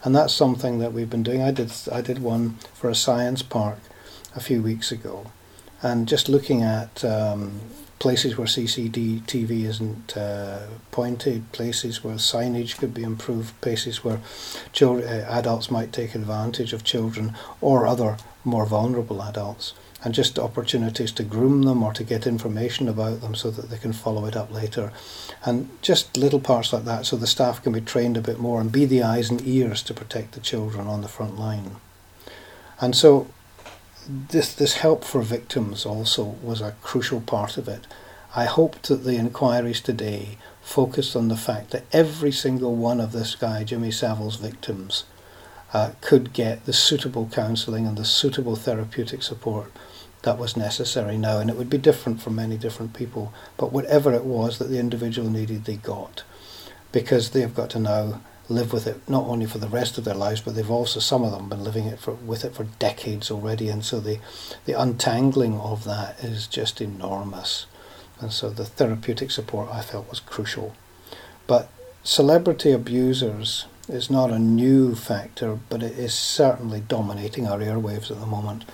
and 0.03 0.15
that's 0.15 0.33
something 0.33 0.79
that 0.79 0.93
we've 0.93 1.09
been 1.09 1.23
doing. 1.23 1.41
I 1.41 1.51
did 1.51 1.71
I 1.91 2.01
did 2.01 2.19
one 2.19 2.57
for 2.73 2.89
a 2.89 2.95
science 2.95 3.41
park 3.41 3.79
a 4.35 4.39
few 4.39 4.61
weeks 4.61 4.91
ago, 4.91 5.31
and 5.81 6.07
just 6.07 6.29
looking 6.29 6.61
at 6.63 7.03
um, 7.03 7.59
places 7.99 8.37
where 8.37 8.47
CCTV 8.47 9.65
isn't 9.65 10.17
uh, 10.17 10.67
pointed, 10.91 11.51
places 11.51 12.03
where 12.03 12.15
signage 12.15 12.77
could 12.77 12.93
be 12.93 13.03
improved, 13.03 13.59
places 13.61 14.03
where 14.03 14.21
children, 14.71 15.07
uh, 15.07 15.25
adults 15.29 15.69
might 15.69 15.91
take 15.91 16.15
advantage 16.15 16.73
of 16.73 16.83
children 16.83 17.35
or 17.61 17.85
other 17.85 18.17
more 18.45 18.65
vulnerable 18.65 19.21
adults. 19.21 19.73
And 20.03 20.13
just 20.13 20.39
opportunities 20.39 21.11
to 21.11 21.23
groom 21.23 21.63
them 21.63 21.83
or 21.83 21.93
to 21.93 22.03
get 22.03 22.25
information 22.25 22.87
about 22.87 23.21
them 23.21 23.35
so 23.35 23.51
that 23.51 23.69
they 23.69 23.77
can 23.77 23.91
follow 23.91 24.25
it 24.25 24.35
up 24.35 24.51
later. 24.51 24.93
And 25.45 25.69
just 25.81 26.15
little 26.15 26.39
parts 26.39 26.71
like 26.71 26.85
that 26.85 27.05
so 27.05 27.17
the 27.17 27.27
staff 27.27 27.61
can 27.61 27.73
be 27.73 27.81
trained 27.81 28.15
a 28.15 28.21
bit 28.21 28.39
more 28.39 28.61
and 28.61 28.71
be 28.71 28.85
the 28.85 29.03
eyes 29.03 29.29
and 29.29 29.45
ears 29.45 29.83
to 29.83 29.93
protect 29.93 30.33
the 30.33 30.39
children 30.39 30.87
on 30.87 31.01
the 31.01 31.07
front 31.07 31.37
line. 31.37 31.75
And 32.79 32.95
so 32.95 33.27
this 34.07 34.53
this 34.53 34.75
help 34.75 35.03
for 35.03 35.21
victims 35.21 35.85
also 35.85 36.23
was 36.41 36.61
a 36.61 36.75
crucial 36.81 37.21
part 37.21 37.57
of 37.57 37.67
it. 37.67 37.85
I 38.35 38.45
hoped 38.45 38.83
that 38.83 39.03
the 39.03 39.15
inquiries 39.15 39.81
today 39.81 40.37
focused 40.61 41.15
on 41.15 41.27
the 41.27 41.37
fact 41.37 41.71
that 41.71 41.85
every 41.91 42.31
single 42.31 42.75
one 42.75 42.99
of 42.99 43.11
this 43.11 43.35
guy, 43.35 43.63
Jimmy 43.63 43.91
Savile's 43.91 44.35
victims, 44.35 45.03
uh, 45.73 45.91
could 46.01 46.31
get 46.31 46.65
the 46.65 46.73
suitable 46.73 47.29
counselling 47.31 47.85
and 47.85 47.97
the 47.97 48.05
suitable 48.05 48.55
therapeutic 48.55 49.21
support 49.23 49.71
that 50.23 50.37
was 50.37 50.57
necessary 50.57 51.17
now. 51.17 51.39
And 51.39 51.49
it 51.49 51.55
would 51.55 51.69
be 51.69 51.77
different 51.77 52.21
for 52.21 52.29
many 52.29 52.57
different 52.57 52.93
people, 52.93 53.33
but 53.57 53.71
whatever 53.71 54.13
it 54.13 54.25
was 54.25 54.57
that 54.59 54.69
the 54.69 54.79
individual 54.79 55.29
needed, 55.29 55.65
they 55.65 55.75
got. 55.75 56.23
Because 56.91 57.29
they've 57.31 57.53
got 57.53 57.69
to 57.71 57.79
now 57.79 58.21
live 58.49 58.73
with 58.73 58.87
it 58.87 59.07
not 59.07 59.25
only 59.25 59.45
for 59.45 59.59
the 59.59 59.67
rest 59.67 59.97
of 59.97 60.03
their 60.03 60.15
lives, 60.15 60.41
but 60.41 60.55
they've 60.55 60.71
also 60.71 60.99
some 60.99 61.23
of 61.23 61.31
them 61.31 61.47
been 61.47 61.63
living 61.63 61.85
it 61.85 61.99
for, 61.99 62.13
with 62.13 62.43
it 62.43 62.55
for 62.55 62.63
decades 62.79 63.29
already, 63.29 63.69
and 63.69 63.85
so 63.85 63.99
the 63.99 64.19
the 64.65 64.73
untangling 64.73 65.59
of 65.59 65.83
that 65.83 66.21
is 66.23 66.47
just 66.47 66.81
enormous, 66.81 67.67
and 68.19 68.33
so 68.33 68.49
the 68.49 68.65
therapeutic 68.65 69.29
support 69.29 69.69
I 69.71 69.81
felt 69.81 70.09
was 70.09 70.19
crucial, 70.19 70.75
but 71.45 71.69
celebrity 72.03 72.71
abusers 72.71 73.65
is 73.87 74.09
not 74.09 74.31
a 74.31 74.39
new 74.39 74.95
factor, 74.95 75.59
but 75.69 75.83
it 75.83 75.97
is 75.97 76.13
certainly 76.13 76.81
dominating 76.81 77.47
our 77.47 77.59
airwaves 77.59 78.11
at 78.11 78.19
the 78.19 78.25
moment. 78.25 78.65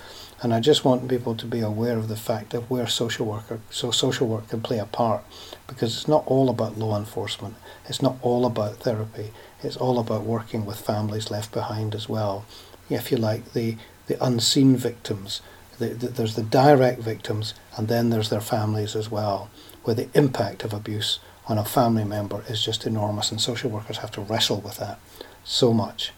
And 0.45 0.53
I 0.53 0.59
just 0.59 0.85
want 0.85 1.07
people 1.07 1.33
to 1.33 1.47
be 1.47 1.61
aware 1.61 1.97
of 1.97 2.07
the 2.07 2.15
fact 2.15 2.53
of 2.53 2.69
where 2.69 2.85
social 2.85 3.25
work, 3.25 3.45
so 3.71 3.89
social 3.89 4.27
work 4.27 4.49
can 4.49 4.61
play 4.61 4.77
a 4.77 4.85
part, 4.85 5.23
because 5.65 5.97
it's 5.97 6.07
not 6.07 6.23
all 6.27 6.51
about 6.51 6.77
law 6.77 6.95
enforcement. 6.99 7.55
It's 7.89 7.99
not 7.99 8.17
all 8.21 8.45
about 8.45 8.75
therapy. 8.75 9.31
It's 9.63 9.75
all 9.75 9.97
about 9.97 10.21
working 10.21 10.63
with 10.63 10.79
families 10.79 11.31
left 11.31 11.51
behind 11.51 11.95
as 11.95 12.07
well. 12.07 12.45
If 12.91 13.11
you 13.11 13.17
like, 13.17 13.53
the, 13.53 13.77
the 14.05 14.23
unseen 14.23 14.77
victims. 14.77 15.41
The, 15.79 15.87
the, 15.87 16.09
there's 16.09 16.35
the 16.35 16.43
direct 16.43 17.01
victims, 17.01 17.55
and 17.75 17.87
then 17.87 18.11
there's 18.11 18.29
their 18.29 18.39
families 18.39 18.95
as 18.95 19.09
well, 19.09 19.49
where 19.83 19.95
the 19.95 20.09
impact 20.13 20.63
of 20.63 20.73
abuse 20.73 21.17
on 21.47 21.57
a 21.57 21.65
family 21.65 22.03
member 22.03 22.43
is 22.47 22.63
just 22.63 22.85
enormous, 22.85 23.31
and 23.31 23.41
social 23.41 23.71
workers 23.71 23.97
have 23.97 24.11
to 24.11 24.21
wrestle 24.21 24.61
with 24.61 24.77
that 24.77 24.99
so 25.43 25.73
much. 25.73 26.11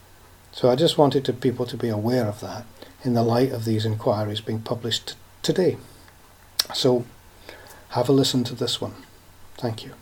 So 0.52 0.70
I 0.70 0.76
just 0.76 0.98
wanted 0.98 1.24
to, 1.24 1.32
people 1.32 1.66
to 1.66 1.78
be 1.78 1.88
aware 1.88 2.26
of 2.26 2.42
that 2.42 2.66
in 3.04 3.14
the 3.14 3.24
light 3.24 3.52
of 3.52 3.66
these 3.66 3.86
inquiries 3.86 4.42
being 4.42 4.62
published 4.62 5.16
today. 5.42 5.78
So 6.74 7.06
have 7.90 8.10
a 8.10 8.12
listen 8.12 8.44
to 8.46 8.56
this 8.56 8.82
one. 8.82 8.94
Thank 9.58 9.84
you. 9.84 9.94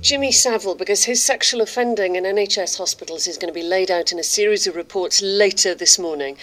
Jimmy 0.00 0.32
Savile, 0.32 0.74
because 0.74 1.04
his 1.04 1.24
sexual 1.24 1.60
offending 1.60 2.16
in 2.16 2.24
NHS 2.24 2.76
hospitals 2.78 3.28
is 3.28 3.38
going 3.38 3.52
to 3.52 3.58
be 3.58 3.66
laid 3.66 3.90
out 3.90 4.10
in 4.10 4.18
a 4.18 4.24
series 4.24 4.66
of 4.66 4.74
reports 4.74 5.22
later 5.22 5.76
this 5.76 5.96
morning. 5.96 6.36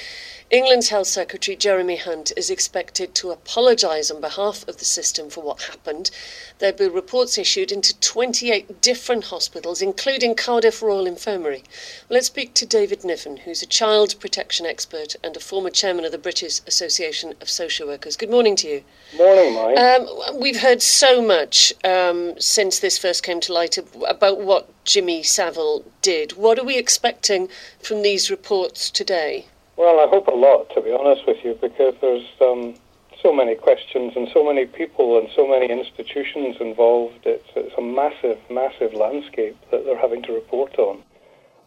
England's 0.51 0.89
Health 0.89 1.05
Secretary 1.05 1.55
Jeremy 1.55 1.97
Hunt 1.97 2.31
is 2.35 2.49
expected 2.49 3.13
to 3.13 3.29
apologise 3.29 4.09
on 4.09 4.19
behalf 4.19 4.67
of 4.67 4.77
the 4.77 4.85
system 4.85 5.29
for 5.29 5.43
what 5.43 5.61
happened. 5.61 6.09
There'll 6.57 6.75
be 6.75 6.87
reports 6.87 7.37
issued 7.37 7.71
into 7.71 7.95
28 7.99 8.81
different 8.81 9.25
hospitals, 9.25 9.79
including 9.79 10.33
Cardiff 10.33 10.81
Royal 10.81 11.05
Infirmary. 11.05 11.61
Let's 12.09 12.25
speak 12.25 12.55
to 12.55 12.65
David 12.65 13.03
Niven, 13.03 13.37
who's 13.37 13.61
a 13.61 13.67
child 13.67 14.19
protection 14.19 14.65
expert 14.65 15.15
and 15.23 15.37
a 15.37 15.39
former 15.39 15.69
chairman 15.69 16.03
of 16.03 16.11
the 16.11 16.17
British 16.17 16.61
Association 16.65 17.35
of 17.41 17.47
Social 17.47 17.85
Workers. 17.85 18.17
Good 18.17 18.31
morning 18.31 18.55
to 18.55 18.67
you. 18.67 18.83
Morning, 19.15 19.53
Mike. 19.53 19.77
Um, 19.77 20.39
we've 20.39 20.61
heard 20.61 20.81
so 20.81 21.21
much 21.21 21.73
um, 21.83 22.41
since 22.41 22.79
this 22.79 22.97
first 22.97 23.21
came 23.21 23.39
to 23.41 23.53
light 23.53 23.77
about 24.07 24.41
what 24.41 24.67
Jimmy 24.83 25.21
Savile 25.21 25.85
did. 26.01 26.37
What 26.37 26.57
are 26.57 26.65
we 26.65 26.79
expecting 26.79 27.49
from 27.83 28.01
these 28.01 28.31
reports 28.31 28.89
today? 28.89 29.45
Well, 29.79 30.01
I 30.01 30.09
hope 30.09 30.27
a 30.27 30.35
lot, 30.35 30.69
to 30.75 30.81
be 30.81 30.91
honest 30.91 31.25
with 31.25 31.37
you, 31.41 31.57
because 31.61 31.95
there's 32.01 32.27
um, 32.41 32.75
so 33.23 33.31
many 33.31 33.55
questions 33.55 34.11
and 34.13 34.27
so 34.33 34.43
many 34.43 34.65
people 34.65 35.17
and 35.17 35.29
so 35.33 35.47
many 35.47 35.71
institutions 35.71 36.57
involved. 36.59 37.23
It's, 37.23 37.47
it's 37.55 37.73
a 37.77 37.81
massive, 37.81 38.37
massive 38.51 38.93
landscape 38.93 39.55
that 39.71 39.85
they're 39.85 39.97
having 39.97 40.21
to 40.23 40.33
report 40.33 40.77
on. 40.77 41.01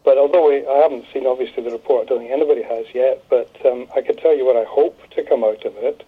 But 0.05 0.19
although 0.19 0.47
we, 0.47 0.57
I 0.57 0.77
haven't 0.85 1.05
seen, 1.11 1.25
obviously, 1.25 1.63
the 1.63 1.71
report, 1.71 2.05
I 2.05 2.09
don't 2.09 2.19
think 2.19 2.29
anybody 2.29 2.61
has 2.61 2.85
yet, 2.93 3.23
but 3.31 3.49
um, 3.65 3.87
I 3.95 4.01
could 4.01 4.19
tell 4.19 4.37
you 4.37 4.45
what 4.45 4.57
I 4.57 4.69
hope 4.69 5.09
to 5.17 5.23
come 5.23 5.43
out 5.43 5.65
of 5.65 5.73
it, 5.77 6.05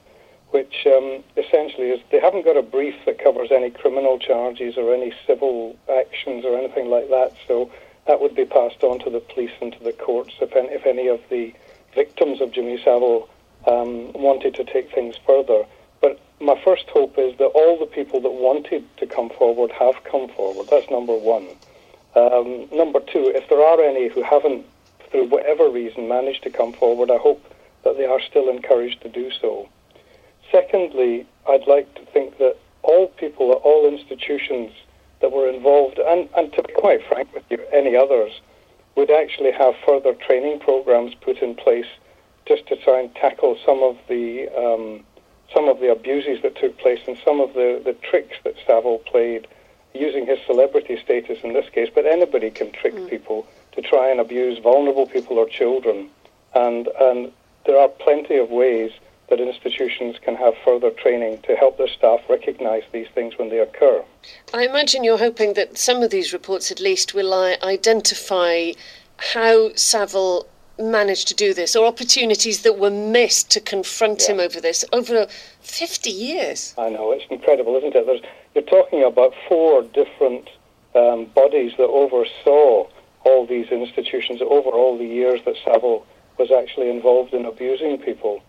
which 0.52 0.86
um, 0.86 1.24
essentially 1.36 1.90
is 1.90 2.02
they 2.12 2.20
haven't 2.20 2.46
got 2.46 2.56
a 2.56 2.62
brief 2.62 2.94
that 3.08 3.18
covers 3.18 3.50
any 3.50 3.72
criminal 3.72 4.20
charges 4.20 4.78
or 4.78 4.94
any 4.94 5.12
civil 5.26 5.76
actions 5.90 6.46
or 6.46 6.56
anything 6.56 6.92
like 6.92 7.10
that. 7.10 7.34
So 7.48 7.72
that 8.06 8.22
would 8.22 8.36
be 8.36 8.46
passed 8.46 8.84
on 8.84 9.00
to 9.00 9.10
the 9.10 9.22
police 9.22 9.58
and 9.60 9.74
to 9.74 9.84
the 9.84 9.94
courts 9.94 10.36
if 10.40 10.56
any, 10.56 10.70
if 10.70 10.86
any 10.86 11.08
of 11.08 11.20
the 11.32 11.52
victims 11.96 12.42
of 12.42 12.52
Jimmy 12.52 12.78
Savile 12.78 13.28
um, 13.66 14.14
wanted 14.14 14.54
to 14.56 14.64
take 14.64 14.94
things 14.94 15.16
further. 15.26 15.64
But 16.02 16.20
my 16.40 16.60
first 16.64 16.86
hope 16.90 17.18
is 17.18 17.38
that 17.38 17.46
all 17.46 17.80
the 17.80 17.86
people 17.86 18.20
that 18.22 18.32
wanted 18.32 18.84
to 18.98 19.08
come 19.08 19.30
forward 19.30 19.72
have 19.72 19.96
come 20.04 20.28
forward. 20.30 20.68
That's 20.70 20.90
number 20.92 21.18
one. 21.18 21.48
Um, 22.16 22.68
number 22.72 23.00
two, 23.00 23.32
if 23.34 23.50
there 23.50 23.62
are 23.62 23.82
any 23.82 24.10
who 24.10 24.22
haven't, 24.22 24.66
through 25.10 25.26
whatever 25.26 25.70
reason, 25.70 26.08
managed 26.08 26.44
to 26.44 26.50
come 26.50 26.74
forward, 26.74 27.10
I 27.10 27.18
hope 27.18 27.44
that 27.84 27.98
they 27.98 28.06
are 28.06 28.22
still 28.22 28.50
encouraged 28.50 29.02
to 29.02 29.10
do 29.10 29.32
so. 29.42 29.70
Secondly, 30.52 31.26
I'd 31.48 31.68
like 31.68 31.94
to 31.96 32.06
think 32.06 32.38
that 32.38 32.58
all 32.84 33.08
people 33.08 33.52
at 33.52 33.58
all 33.58 33.88
institutions 33.88 34.72
that 35.22 35.32
were 35.32 35.50
involved, 35.50 36.00
and, 36.00 36.30
and 36.38 36.54
to 36.54 36.64
be 36.64 36.74
quite 36.74 37.02
frank 37.08 37.34
with 37.34 37.44
you, 37.50 37.60
any 37.74 37.96
others, 37.96 38.32
would 38.96 39.12
actually 39.12 39.52
have 39.52 39.76
further 39.86 40.14
training 40.14 40.60
programs 40.60 41.14
put 41.16 41.38
in 41.40 41.56
place 41.56 41.88
just 42.46 42.66
to 42.68 42.76
try 42.78 43.00
and 43.00 43.14
tackle 43.16 43.58
some 43.66 43.84
of 43.84 43.98
the 44.08 44.48
um, 44.58 45.04
some 45.54 45.68
of 45.68 45.80
the 45.80 45.92
abuses 45.92 46.42
that 46.42 46.56
took 46.56 46.78
place 46.78 47.00
and 47.08 47.18
some 47.24 47.40
of 47.40 47.54
the, 47.54 47.82
the 47.86 47.94
tricks 47.94 48.36
that 48.44 48.56
Savile 48.66 49.00
played 49.00 49.48
using 49.94 50.26
his 50.26 50.40
celebrity 50.46 50.98
status 51.04 51.40
in 51.44 51.54
this 51.54 51.70
case. 51.70 51.90
But 51.94 52.06
anybody 52.06 52.50
can 52.50 52.72
trick 52.72 52.96
mm. 52.96 53.10
people 53.10 53.48
to 53.74 53.82
try 53.82 54.10
and 54.10 54.20
abuse 54.20 54.60
vulnerable 54.60 55.06
people 55.06 55.38
or 55.38 55.48
children, 55.48 56.10
and 56.54 56.88
and 57.00 57.32
there 57.66 57.80
are 57.80 57.90
plenty 57.90 58.38
of 58.38 58.50
ways 58.50 58.92
that 59.30 59.40
institutions 59.40 60.18
can 60.22 60.36
have 60.36 60.54
further 60.64 60.92
training 60.92 61.40
to 61.44 61.56
help 61.56 61.78
their 61.78 61.88
staff 61.88 62.22
recognise 62.30 62.84
these 62.92 63.08
things 63.16 63.38
when 63.38 63.50
they 63.50 63.60
occur. 63.60 64.04
I 64.54 64.66
imagine 64.66 65.04
you're 65.04 65.18
hoping 65.18 65.54
that 65.54 65.78
some 65.78 66.04
of 66.04 66.12
these 66.12 66.32
reports 66.32 66.72
at 66.72 66.80
least 66.80 67.14
will 67.14 67.34
identify 67.64 68.72
how 69.18 69.74
Savile 69.76 70.48
managed 70.78 71.28
to 71.30 71.34
do 71.34 71.54
this 71.54 71.76
or 71.76 71.86
opportunities 71.86 72.64
that 72.64 72.78
were 72.78 72.90
missed 72.90 73.50
to 73.52 73.62
confront 73.62 74.24
yeah. 74.24 74.34
him 74.36 74.40
over 74.40 74.60
this 74.60 74.84
over 74.92 75.28
50 75.62 76.10
years. 76.10 76.74
I 76.78 76.90
know, 76.90 77.12
it's 77.12 77.26
incredible, 77.30 77.76
isn't 77.78 77.96
it? 77.96 78.06
There's, 78.06 78.22
you're 78.54 78.64
talking 78.64 79.04
about 79.04 79.34
four 79.48 79.84
different 79.84 80.50
um, 80.94 81.26
bodies 81.26 81.74
that 81.78 81.88
oversaw 81.88 82.88
all 83.24 83.46
these 83.48 83.68
institutions 83.70 84.42
over 84.42 84.70
all 84.70 84.98
the 84.98 85.06
years 85.06 85.42
that 85.46 85.56
Savile 85.64 86.06
was 86.38 86.52
actually 86.52 86.90
involved 86.90 87.34
in 87.34 87.46
abusing 87.46 87.98
people. 87.98 88.42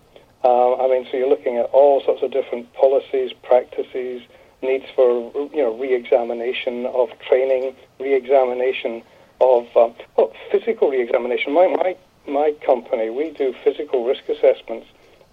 Uh, 0.44 0.76
I 0.76 0.88
mean, 0.88 1.06
so 1.10 1.16
you're 1.16 1.28
looking 1.28 1.56
at 1.56 1.66
all 1.66 2.02
sorts 2.04 2.22
of 2.22 2.30
different 2.30 2.72
policies, 2.74 3.32
practices, 3.42 4.22
needs 4.62 4.84
for 4.94 5.30
you 5.52 5.62
know 5.62 5.76
re-examination 5.78 6.86
of 6.86 7.08
training, 7.28 7.74
re-examination 8.00 9.02
of 9.40 9.66
um, 9.76 9.94
well, 10.16 10.32
physical 10.50 10.90
re-examination. 10.90 11.52
My 11.52 11.68
my 11.68 11.96
my 12.28 12.52
company 12.64 13.10
we 13.10 13.30
do 13.30 13.54
physical 13.64 14.04
risk 14.04 14.28
assessments 14.28 14.86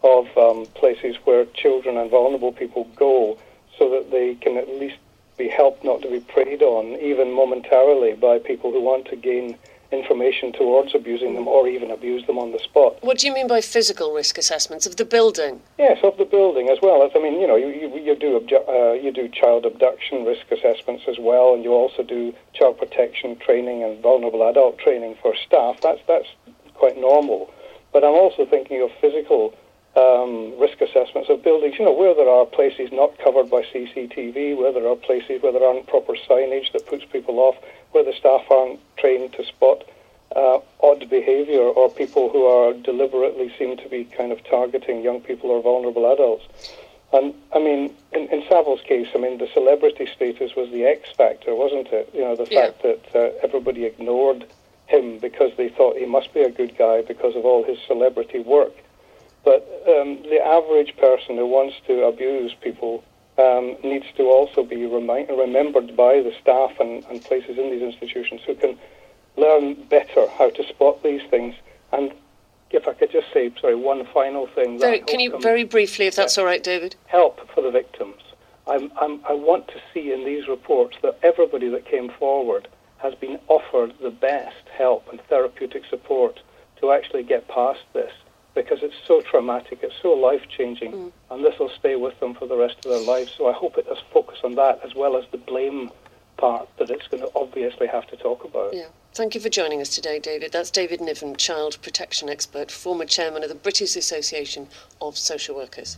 of 0.03 0.25
um, 0.37 0.67
places 0.75 1.15
where 1.23 1.45
children 1.45 1.97
and 1.97 2.11
vulnerable 2.11 2.51
people 2.51 2.89
go, 2.95 3.37
so 3.77 3.89
that 3.89 4.11
they 4.11 4.35
can 4.35 4.57
at 4.57 4.67
least 4.67 4.97
be 5.37 5.47
helped 5.47 5.83
not 5.83 6.01
to 6.01 6.09
be 6.09 6.19
preyed 6.19 6.61
on, 6.61 6.99
even 6.99 7.31
momentarily, 7.33 8.13
by 8.13 8.37
people 8.37 8.71
who 8.71 8.81
want 8.81 9.07
to 9.07 9.15
gain 9.15 9.57
information 9.93 10.51
towards 10.51 10.95
abusing 10.95 11.35
them 11.35 11.47
or 11.47 11.67
even 11.67 11.91
abuse 11.91 12.25
them 12.27 12.37
on 12.37 12.51
the 12.51 12.59
spot. 12.59 12.97
What 13.01 13.19
do 13.19 13.27
you 13.27 13.33
mean 13.33 13.47
by 13.47 13.61
physical 13.61 14.13
risk 14.13 14.37
assessments 14.37 14.85
of 14.85 14.95
the 14.97 15.05
building? 15.05 15.61
Yes, 15.77 15.99
of 16.03 16.17
the 16.17 16.25
building 16.25 16.69
as 16.69 16.79
well. 16.81 17.03
As 17.03 17.11
I 17.15 17.19
mean, 17.19 17.39
you 17.39 17.47
know, 17.47 17.55
you, 17.55 17.67
you, 17.67 17.87
you 17.99 18.15
do 18.15 18.37
uh, 18.67 18.93
you 18.93 19.11
do 19.11 19.29
child 19.29 19.65
abduction 19.65 20.25
risk 20.25 20.51
assessments 20.51 21.03
as 21.07 21.17
well, 21.19 21.53
and 21.53 21.63
you 21.63 21.71
also 21.71 22.03
do 22.03 22.33
child 22.53 22.77
protection 22.77 23.37
training 23.37 23.83
and 23.83 24.01
vulnerable 24.01 24.47
adult 24.47 24.77
training 24.79 25.15
for 25.21 25.35
staff. 25.35 25.79
That's 25.81 26.01
that's 26.07 26.27
quite 26.73 26.97
normal. 26.97 27.51
But 27.91 28.03
I'm 28.03 28.13
also 28.13 28.45
thinking 28.45 28.81
of 28.81 28.89
physical 28.99 29.53
um, 29.95 30.59
risk 30.59 30.81
assessments 30.81 31.29
of 31.29 31.43
buildings, 31.43 31.75
you 31.77 31.85
know, 31.85 31.93
where 31.93 32.15
there 32.15 32.29
are 32.29 32.45
places 32.45 32.89
not 32.91 33.17
covered 33.23 33.49
by 33.49 33.61
CCTV, 33.61 34.57
where 34.57 34.73
there 34.73 34.87
are 34.87 34.95
places 34.95 35.41
where 35.41 35.51
there 35.51 35.63
aren't 35.63 35.87
proper 35.87 36.13
signage 36.27 36.71
that 36.73 36.87
puts 36.87 37.05
people 37.05 37.39
off, 37.39 37.55
where 37.91 38.03
the 38.03 38.13
staff 38.13 38.41
aren't 38.49 38.79
trained 38.97 39.33
to 39.33 39.45
spot 39.45 39.83
uh, 40.35 40.59
odd 40.81 41.07
behavior 41.09 41.61
or 41.61 41.89
people 41.91 42.29
who 42.29 42.45
are 42.45 42.73
deliberately 42.73 43.53
seem 43.59 43.77
to 43.77 43.87
be 43.89 44.03
kind 44.05 44.31
of 44.31 44.43
targeting 44.49 45.03
young 45.03 45.21
people 45.21 45.51
or 45.51 45.61
vulnerable 45.61 46.11
adults. 46.11 46.43
And 47.11 47.35
I 47.53 47.59
mean, 47.59 47.93
in, 48.13 48.27
in 48.29 48.41
Savile's 48.49 48.81
case, 48.81 49.07
I 49.13 49.19
mean, 49.19 49.37
the 49.37 49.47
celebrity 49.53 50.07
status 50.15 50.55
was 50.55 50.71
the 50.71 50.85
X 50.85 51.09
factor, 51.15 51.53
wasn't 51.53 51.87
it? 51.91 52.09
You 52.15 52.21
know, 52.21 52.35
the 52.35 52.47
Yeah. 52.49 52.71
fact 52.71 52.81
that 52.81 53.01
uh, 53.15 53.31
everybody 53.43 53.85
ignored 53.85 54.45
him 54.87 55.19
because 55.19 55.51
they 55.55 55.69
thought 55.69 55.97
he 55.97 56.05
must 56.07 56.33
be 56.33 56.41
a 56.41 56.49
good 56.49 56.75
guy 56.77 57.03
because 57.03 57.35
of 57.35 57.45
all 57.45 57.63
his 57.63 57.77
celebrity 57.87 58.39
work. 58.39 58.73
But 59.43 59.67
um, 59.87 60.23
the 60.23 60.39
average 60.43 60.95
person 60.97 61.37
who 61.37 61.45
wants 61.45 61.75
to 61.87 62.05
abuse 62.05 62.53
people 62.61 63.03
um, 63.37 63.75
needs 63.83 64.05
to 64.17 64.23
also 64.23 64.63
be 64.63 64.85
remind, 64.85 65.29
remembered 65.29 65.95
by 65.97 66.21
the 66.21 66.33
staff 66.41 66.71
and, 66.79 67.03
and 67.05 67.23
places 67.23 67.57
in 67.57 67.71
these 67.71 67.81
institutions 67.81 68.41
who 68.45 68.55
can 68.55 68.77
learn 69.35 69.73
better 69.89 70.27
how 70.37 70.49
to 70.51 70.67
spot 70.67 71.03
these 71.03 71.21
things. 71.29 71.55
And 71.91 72.13
if 72.71 72.87
I 72.87 72.93
could 72.93 73.11
just 73.11 73.31
say, 73.33 73.51
sorry, 73.59 73.75
one 73.75 74.05
final 74.13 74.47
thing. 74.47 74.79
Very, 74.79 74.99
can 74.99 75.19
you 75.19 75.37
very 75.39 75.63
briefly, 75.63 76.07
if 76.07 76.15
that's 76.15 76.37
all 76.37 76.45
right, 76.45 76.63
David? 76.63 76.95
help 77.07 77.47
for 77.53 77.61
the 77.61 77.71
victims. 77.71 78.21
I'm, 78.65 78.91
I'm, 78.99 79.19
I 79.27 79.33
want 79.33 79.67
to 79.69 79.81
see 79.93 80.13
in 80.13 80.25
these 80.25 80.47
reports 80.47 80.97
that 81.01 81.19
everybody 81.21 81.69
that 81.69 81.85
came 81.85 82.09
forward 82.09 82.67
has 82.97 83.13
been 83.15 83.39
offered 83.49 83.93
the 84.01 84.09
best 84.09 84.67
help 84.75 85.09
and 85.09 85.19
therapeutic 85.23 85.83
support 85.89 86.39
to 86.79 86.91
actually 86.91 87.23
get 87.23 87.47
past 87.49 87.81
this 87.93 88.11
it's 88.93 89.07
so 89.07 89.21
traumatic, 89.21 89.79
it's 89.81 89.95
so 90.01 90.09
life 90.09 90.47
changing, 90.49 91.11
and 91.29 91.43
this 91.43 91.57
will 91.59 91.69
stay 91.69 91.95
with 91.95 92.19
them 92.19 92.33
for 92.33 92.47
the 92.47 92.55
rest 92.55 92.77
of 92.85 92.91
their 92.91 93.01
lives. 93.01 93.33
So 93.37 93.47
I 93.47 93.53
hope 93.53 93.77
it 93.77 93.87
does 93.87 94.01
focus 94.11 94.39
on 94.43 94.55
that 94.55 94.79
as 94.83 94.95
well 94.95 95.17
as 95.17 95.25
the 95.31 95.37
blame 95.37 95.91
part 96.37 96.67
that 96.77 96.89
it's 96.89 97.07
going 97.07 97.23
to 97.23 97.31
obviously 97.35 97.87
have 97.87 98.07
to 98.07 98.17
talk 98.17 98.43
about. 98.43 98.73
Yeah. 98.73 98.87
Thank 99.13 99.35
you 99.35 99.41
for 99.41 99.49
joining 99.49 99.81
us 99.81 99.89
today, 99.89 100.19
David. 100.19 100.51
That's 100.51 100.71
David 100.71 100.99
Niven, 100.99 101.35
child 101.35 101.77
protection 101.81 102.29
expert, 102.29 102.71
former 102.71 103.05
chairman 103.05 103.43
of 103.43 103.49
the 103.49 103.55
British 103.55 103.95
Association 103.95 104.67
of 105.01 105.17
Social 105.17 105.55
Workers. 105.55 105.97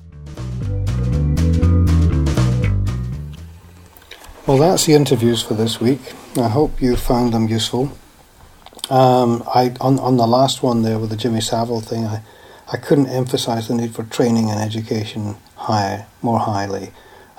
Well, 4.45 4.57
that's 4.57 4.85
the 4.85 4.93
interviews 4.93 5.41
for 5.41 5.55
this 5.55 5.81
week. 5.81 6.01
I 6.37 6.49
hope 6.49 6.81
you 6.81 6.95
found 6.95 7.33
them 7.33 7.47
useful. 7.47 7.91
Um, 8.89 9.43
I 9.47 9.73
on 9.81 9.97
on 9.97 10.17
the 10.17 10.27
last 10.27 10.61
one 10.61 10.83
there 10.83 10.99
with 10.99 11.09
the 11.09 11.15
Jimmy 11.15 11.41
Savile 11.41 11.81
thing, 11.81 12.05
I, 12.05 12.21
I 12.71 12.77
couldn't 12.77 13.07
emphasise 13.07 13.67
the 13.67 13.75
need 13.75 13.93
for 13.93 14.03
training 14.03 14.49
and 14.49 14.59
education 14.59 15.35
high 15.55 16.05
more 16.21 16.39
highly. 16.39 16.91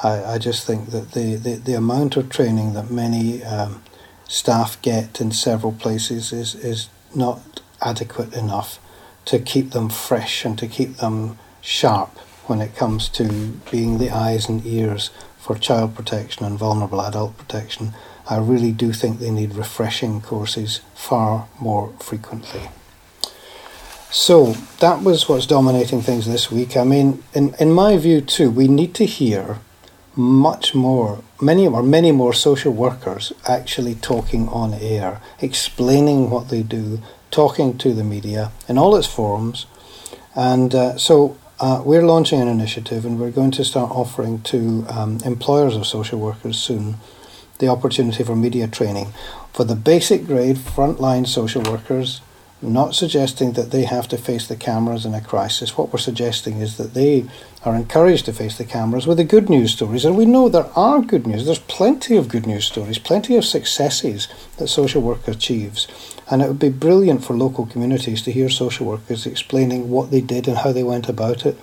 I, 0.03 0.25
I 0.35 0.39
just 0.39 0.67
think 0.67 0.91
that 0.91 1.12
the, 1.12 1.37
the, 1.37 1.55
the 1.55 1.75
amount 1.75 2.17
of 2.17 2.29
training 2.29 2.75
that 2.75 2.91
many 2.91 3.43
um, 3.43 3.83
staff 4.29 4.81
get 4.83 5.21
in 5.21 5.33
several 5.33 5.73
places 5.73 6.33
is 6.33 6.55
is 6.55 6.89
not 7.15 7.61
adequate 7.81 8.35
enough 8.35 8.79
to 9.25 9.39
keep 9.39 9.71
them 9.71 9.89
fresh 9.89 10.45
and 10.45 10.59
to 10.59 10.67
keep 10.67 10.97
them 10.97 11.39
sharp 11.61 12.17
when 12.47 12.61
it 12.61 12.77
comes 12.77 13.09
to 13.09 13.59
being 13.71 13.99
the 13.99 14.11
eyes 14.11 14.49
and 14.49 14.65
ears 14.65 15.11
for 15.39 15.57
child 15.57 15.95
protection 15.95 16.45
and 16.45 16.59
vulnerable 16.59 17.01
adult 17.01 17.37
protection. 17.37 17.95
I 18.29 18.39
really 18.39 18.73
do 18.73 18.93
think 18.93 19.19
they 19.19 19.31
need 19.31 19.55
refreshing 19.55 20.21
courses 20.21 20.81
far 20.95 21.49
more 21.61 21.93
frequently. 22.01 22.69
So 24.11 24.53
that 24.81 25.03
was 25.03 25.29
what's 25.29 25.47
dominating 25.47 26.01
things 26.01 26.27
this 26.27 26.51
week. 26.51 26.77
I 26.77 26.85
mean, 26.85 27.23
in, 27.35 27.55
in 27.59 27.73
my 27.73 27.97
view 27.97 28.21
too, 28.21 28.51
we 28.51 28.69
need 28.69 28.95
to 28.95 29.07
hear 29.07 29.59
much 30.14 30.75
more, 30.75 31.23
many 31.40 31.66
or 31.66 31.83
many 31.83 32.12
more 32.12 32.33
social 32.33 32.73
workers 32.73 33.33
actually 33.47 33.95
talking 33.95 34.49
on 34.49 34.73
air, 34.75 35.21
explaining 35.40 36.31
what 36.31 36.49
they 36.49 36.62
do, 36.62 37.01
talking 37.31 37.77
to 37.79 37.92
the 37.92 38.05
media 38.05 38.51
in 38.69 38.79
all 38.79 38.97
its 38.97 39.07
forms. 39.07 39.66
And 40.35 40.75
uh, 40.75 40.97
so 40.97 41.37
uh, 41.61 41.83
we're 41.85 42.05
launching 42.05 42.40
an 42.40 42.49
initiative 42.49 43.05
and 43.05 43.19
we're 43.19 43.31
going 43.31 43.51
to 43.53 43.64
start 43.64 43.90
offering 43.90 44.40
to 44.42 44.87
um, 44.88 45.19
employers 45.25 45.77
of 45.77 45.87
social 45.87 46.19
workers 46.19 46.59
soon 46.59 46.97
the 47.59 47.69
opportunity 47.69 48.23
for 48.23 48.37
media 48.37 48.69
training 48.69 49.12
for 49.53 49.64
the 49.64 49.75
basic 49.75 50.27
grade 50.27 50.57
frontline 50.57 51.27
social 51.27 51.62
workers. 51.62 52.21
Not 52.62 52.95
suggesting 52.95 53.53
that 53.53 53.71
they 53.71 53.85
have 53.85 54.09
to 54.09 54.16
face 54.16 54.47
the 54.47 54.57
cameras 54.57 55.05
in 55.05 55.12
a 55.12 55.21
crisis. 55.21 55.77
What 55.77 55.92
we're 55.92 55.99
suggesting 55.99 56.61
is 56.62 56.79
that 56.79 56.95
they 56.95 57.27
are 57.64 57.77
encouraged 57.77 58.25
to 58.25 58.33
face 58.33 58.57
the 58.57 58.64
cameras 58.64 59.07
with 59.07 59.19
the 59.19 59.25
good 59.25 59.51
news 59.51 59.73
stories. 59.73 60.07
And 60.07 60.16
we 60.16 60.25
know 60.25 60.49
there 60.49 60.71
are 60.75 61.03
good 61.03 61.27
news. 61.27 61.45
There's 61.45 61.59
plenty 61.59 62.16
of 62.16 62.29
good 62.29 62.47
news 62.47 62.64
stories, 62.64 62.99
plenty 62.99 63.37
of 63.37 63.45
successes 63.45 64.29
that 64.57 64.69
social 64.69 65.03
work 65.03 65.29
achieves. 65.29 65.87
And 66.31 66.40
it 66.40 66.49
would 66.49 66.59
be 66.59 66.71
brilliant 66.71 67.25
for 67.25 67.37
local 67.37 67.66
communities 67.66 68.23
to 68.23 68.33
hear 68.33 68.49
social 68.49 68.87
workers 68.87 69.27
explaining 69.27 69.90
what 69.90 70.11
they 70.11 70.23
did 70.23 70.49
and 70.49 70.57
how 70.57 70.73
they 70.73 70.83
went 70.83 71.11
about 71.11 71.45
it 71.45 71.59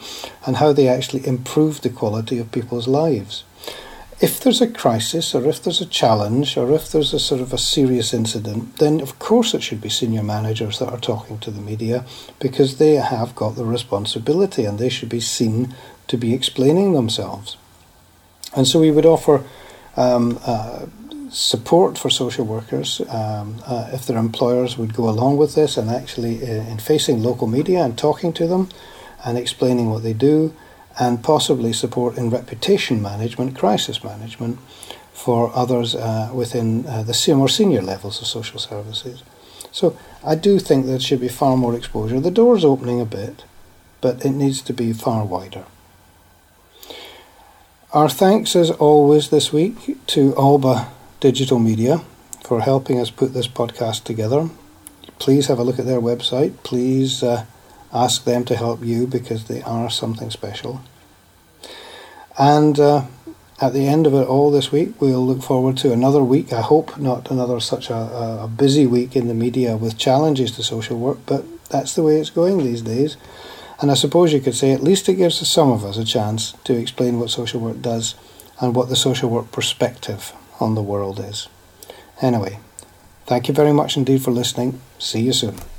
and 0.45 0.57
how 0.57 0.73
they 0.73 0.87
actually 0.87 1.25
improved 1.25 1.81
the 1.81 1.89
quality 1.89 2.37
of 2.37 2.51
people's 2.51 2.87
lives. 2.87 3.43
If 4.23 4.39
there's 4.39 4.61
a 4.61 4.71
crisis 4.71 5.35
or 5.35 5.45
if 5.49 5.61
there's 5.61 5.81
a 5.81 5.85
challenge 5.85 6.55
or 6.55 6.73
if 6.73 6.89
there's 6.89 7.13
a 7.13 7.19
sort 7.19 7.41
of 7.41 7.51
a 7.51 7.57
serious 7.57 8.13
incident, 8.13 8.77
then 8.77 9.01
of 9.01 9.19
course 9.19 9.53
it 9.53 9.61
should 9.61 9.81
be 9.81 9.89
senior 9.89 10.23
managers 10.23 10.79
that 10.79 10.87
are 10.87 10.97
talking 10.97 11.39
to 11.39 11.51
the 11.51 11.59
media 11.59 12.05
because 12.39 12.77
they 12.77 12.93
have 12.93 13.35
got 13.35 13.57
the 13.57 13.65
responsibility 13.65 14.63
and 14.63 14.79
they 14.79 14.87
should 14.87 15.09
be 15.09 15.19
seen 15.19 15.75
to 16.07 16.15
be 16.15 16.33
explaining 16.33 16.93
themselves. 16.93 17.57
And 18.55 18.65
so 18.65 18.79
we 18.79 18.91
would 18.91 19.05
offer 19.05 19.43
um, 19.97 20.39
uh, 20.45 20.85
support 21.29 21.97
for 21.97 22.09
social 22.09 22.45
workers 22.45 23.01
um, 23.09 23.61
uh, 23.67 23.89
if 23.91 24.05
their 24.05 24.17
employers 24.17 24.77
would 24.77 24.93
go 24.93 25.09
along 25.09 25.35
with 25.35 25.53
this 25.53 25.75
and 25.75 25.89
actually 25.89 26.41
uh, 26.43 26.71
in 26.71 26.77
facing 26.77 27.21
local 27.21 27.47
media 27.47 27.83
and 27.83 27.97
talking 27.97 28.31
to 28.31 28.47
them 28.47 28.69
and 29.25 29.37
explaining 29.37 29.89
what 29.89 30.01
they 30.01 30.13
do 30.13 30.53
and 30.99 31.23
possibly 31.23 31.73
support 31.73 32.17
in 32.17 32.29
reputation 32.29 33.01
management, 33.01 33.57
crisis 33.57 34.03
management 34.03 34.59
for 35.13 35.51
others 35.55 35.95
uh, 35.95 36.29
within 36.33 36.85
uh, 36.85 37.03
the 37.03 37.13
senior 37.13 37.81
levels 37.81 38.21
of 38.21 38.27
social 38.27 38.59
services. 38.59 39.23
So 39.71 39.97
I 40.23 40.35
do 40.35 40.59
think 40.59 40.85
there 40.85 40.99
should 40.99 41.21
be 41.21 41.29
far 41.29 41.57
more 41.57 41.75
exposure. 41.75 42.19
The 42.19 42.31
door's 42.31 42.65
opening 42.65 43.01
a 43.01 43.05
bit, 43.05 43.43
but 44.01 44.23
it 44.23 44.31
needs 44.31 44.61
to 44.63 44.73
be 44.73 44.93
far 44.93 45.25
wider. 45.25 45.65
Our 47.91 48.09
thanks, 48.09 48.55
as 48.55 48.71
always, 48.71 49.29
this 49.29 49.53
week 49.53 49.97
to 50.07 50.35
Alba 50.35 50.91
Digital 51.19 51.59
Media 51.59 52.01
for 52.43 52.61
helping 52.61 52.99
us 52.99 53.09
put 53.09 53.33
this 53.33 53.47
podcast 53.47 54.03
together. 54.03 54.49
Please 55.19 55.47
have 55.47 55.59
a 55.59 55.63
look 55.63 55.79
at 55.79 55.85
their 55.85 56.01
website. 56.01 56.55
Please 56.63 57.23
uh, 57.23 57.45
ask 57.93 58.23
them 58.23 58.43
to 58.45 58.55
help 58.55 58.83
you 58.83 59.07
because 59.07 59.45
they 59.45 59.61
are 59.61 59.89
something 59.89 60.31
special. 60.31 60.81
And 62.37 62.79
uh, 62.79 63.05
at 63.61 63.73
the 63.73 63.87
end 63.87 64.07
of 64.07 64.13
it 64.13 64.27
all 64.27 64.51
this 64.51 64.71
week, 64.71 64.99
we'll 64.99 65.25
look 65.25 65.43
forward 65.43 65.77
to 65.77 65.93
another 65.93 66.23
week. 66.23 66.51
I 66.51 66.61
hope 66.61 66.97
not 66.97 67.29
another 67.29 67.59
such 67.59 67.89
a, 67.89 68.41
a 68.43 68.47
busy 68.47 68.87
week 68.87 69.15
in 69.15 69.27
the 69.27 69.33
media 69.33 69.77
with 69.77 69.97
challenges 69.97 70.51
to 70.53 70.63
social 70.63 70.97
work, 70.97 71.19
but 71.25 71.45
that's 71.69 71.95
the 71.95 72.03
way 72.03 72.19
it's 72.19 72.29
going 72.29 72.57
these 72.57 72.81
days. 72.81 73.15
And 73.79 73.91
I 73.91 73.95
suppose 73.95 74.33
you 74.33 74.41
could 74.41 74.55
say 74.55 74.71
at 74.71 74.83
least 74.83 75.09
it 75.09 75.15
gives 75.15 75.47
some 75.47 75.71
of 75.71 75.85
us 75.85 75.97
a 75.97 76.05
chance 76.05 76.53
to 76.63 76.73
explain 76.73 77.19
what 77.19 77.29
social 77.29 77.59
work 77.59 77.81
does 77.81 78.15
and 78.59 78.75
what 78.75 78.89
the 78.89 78.95
social 78.95 79.29
work 79.29 79.51
perspective 79.51 80.33
on 80.59 80.75
the 80.75 80.81
world 80.81 81.19
is. 81.19 81.47
Anyway, 82.21 82.59
thank 83.25 83.47
you 83.47 83.53
very 83.53 83.73
much 83.73 83.97
indeed 83.97 84.21
for 84.21 84.31
listening. 84.31 84.79
See 84.99 85.21
you 85.21 85.33
soon. 85.33 85.72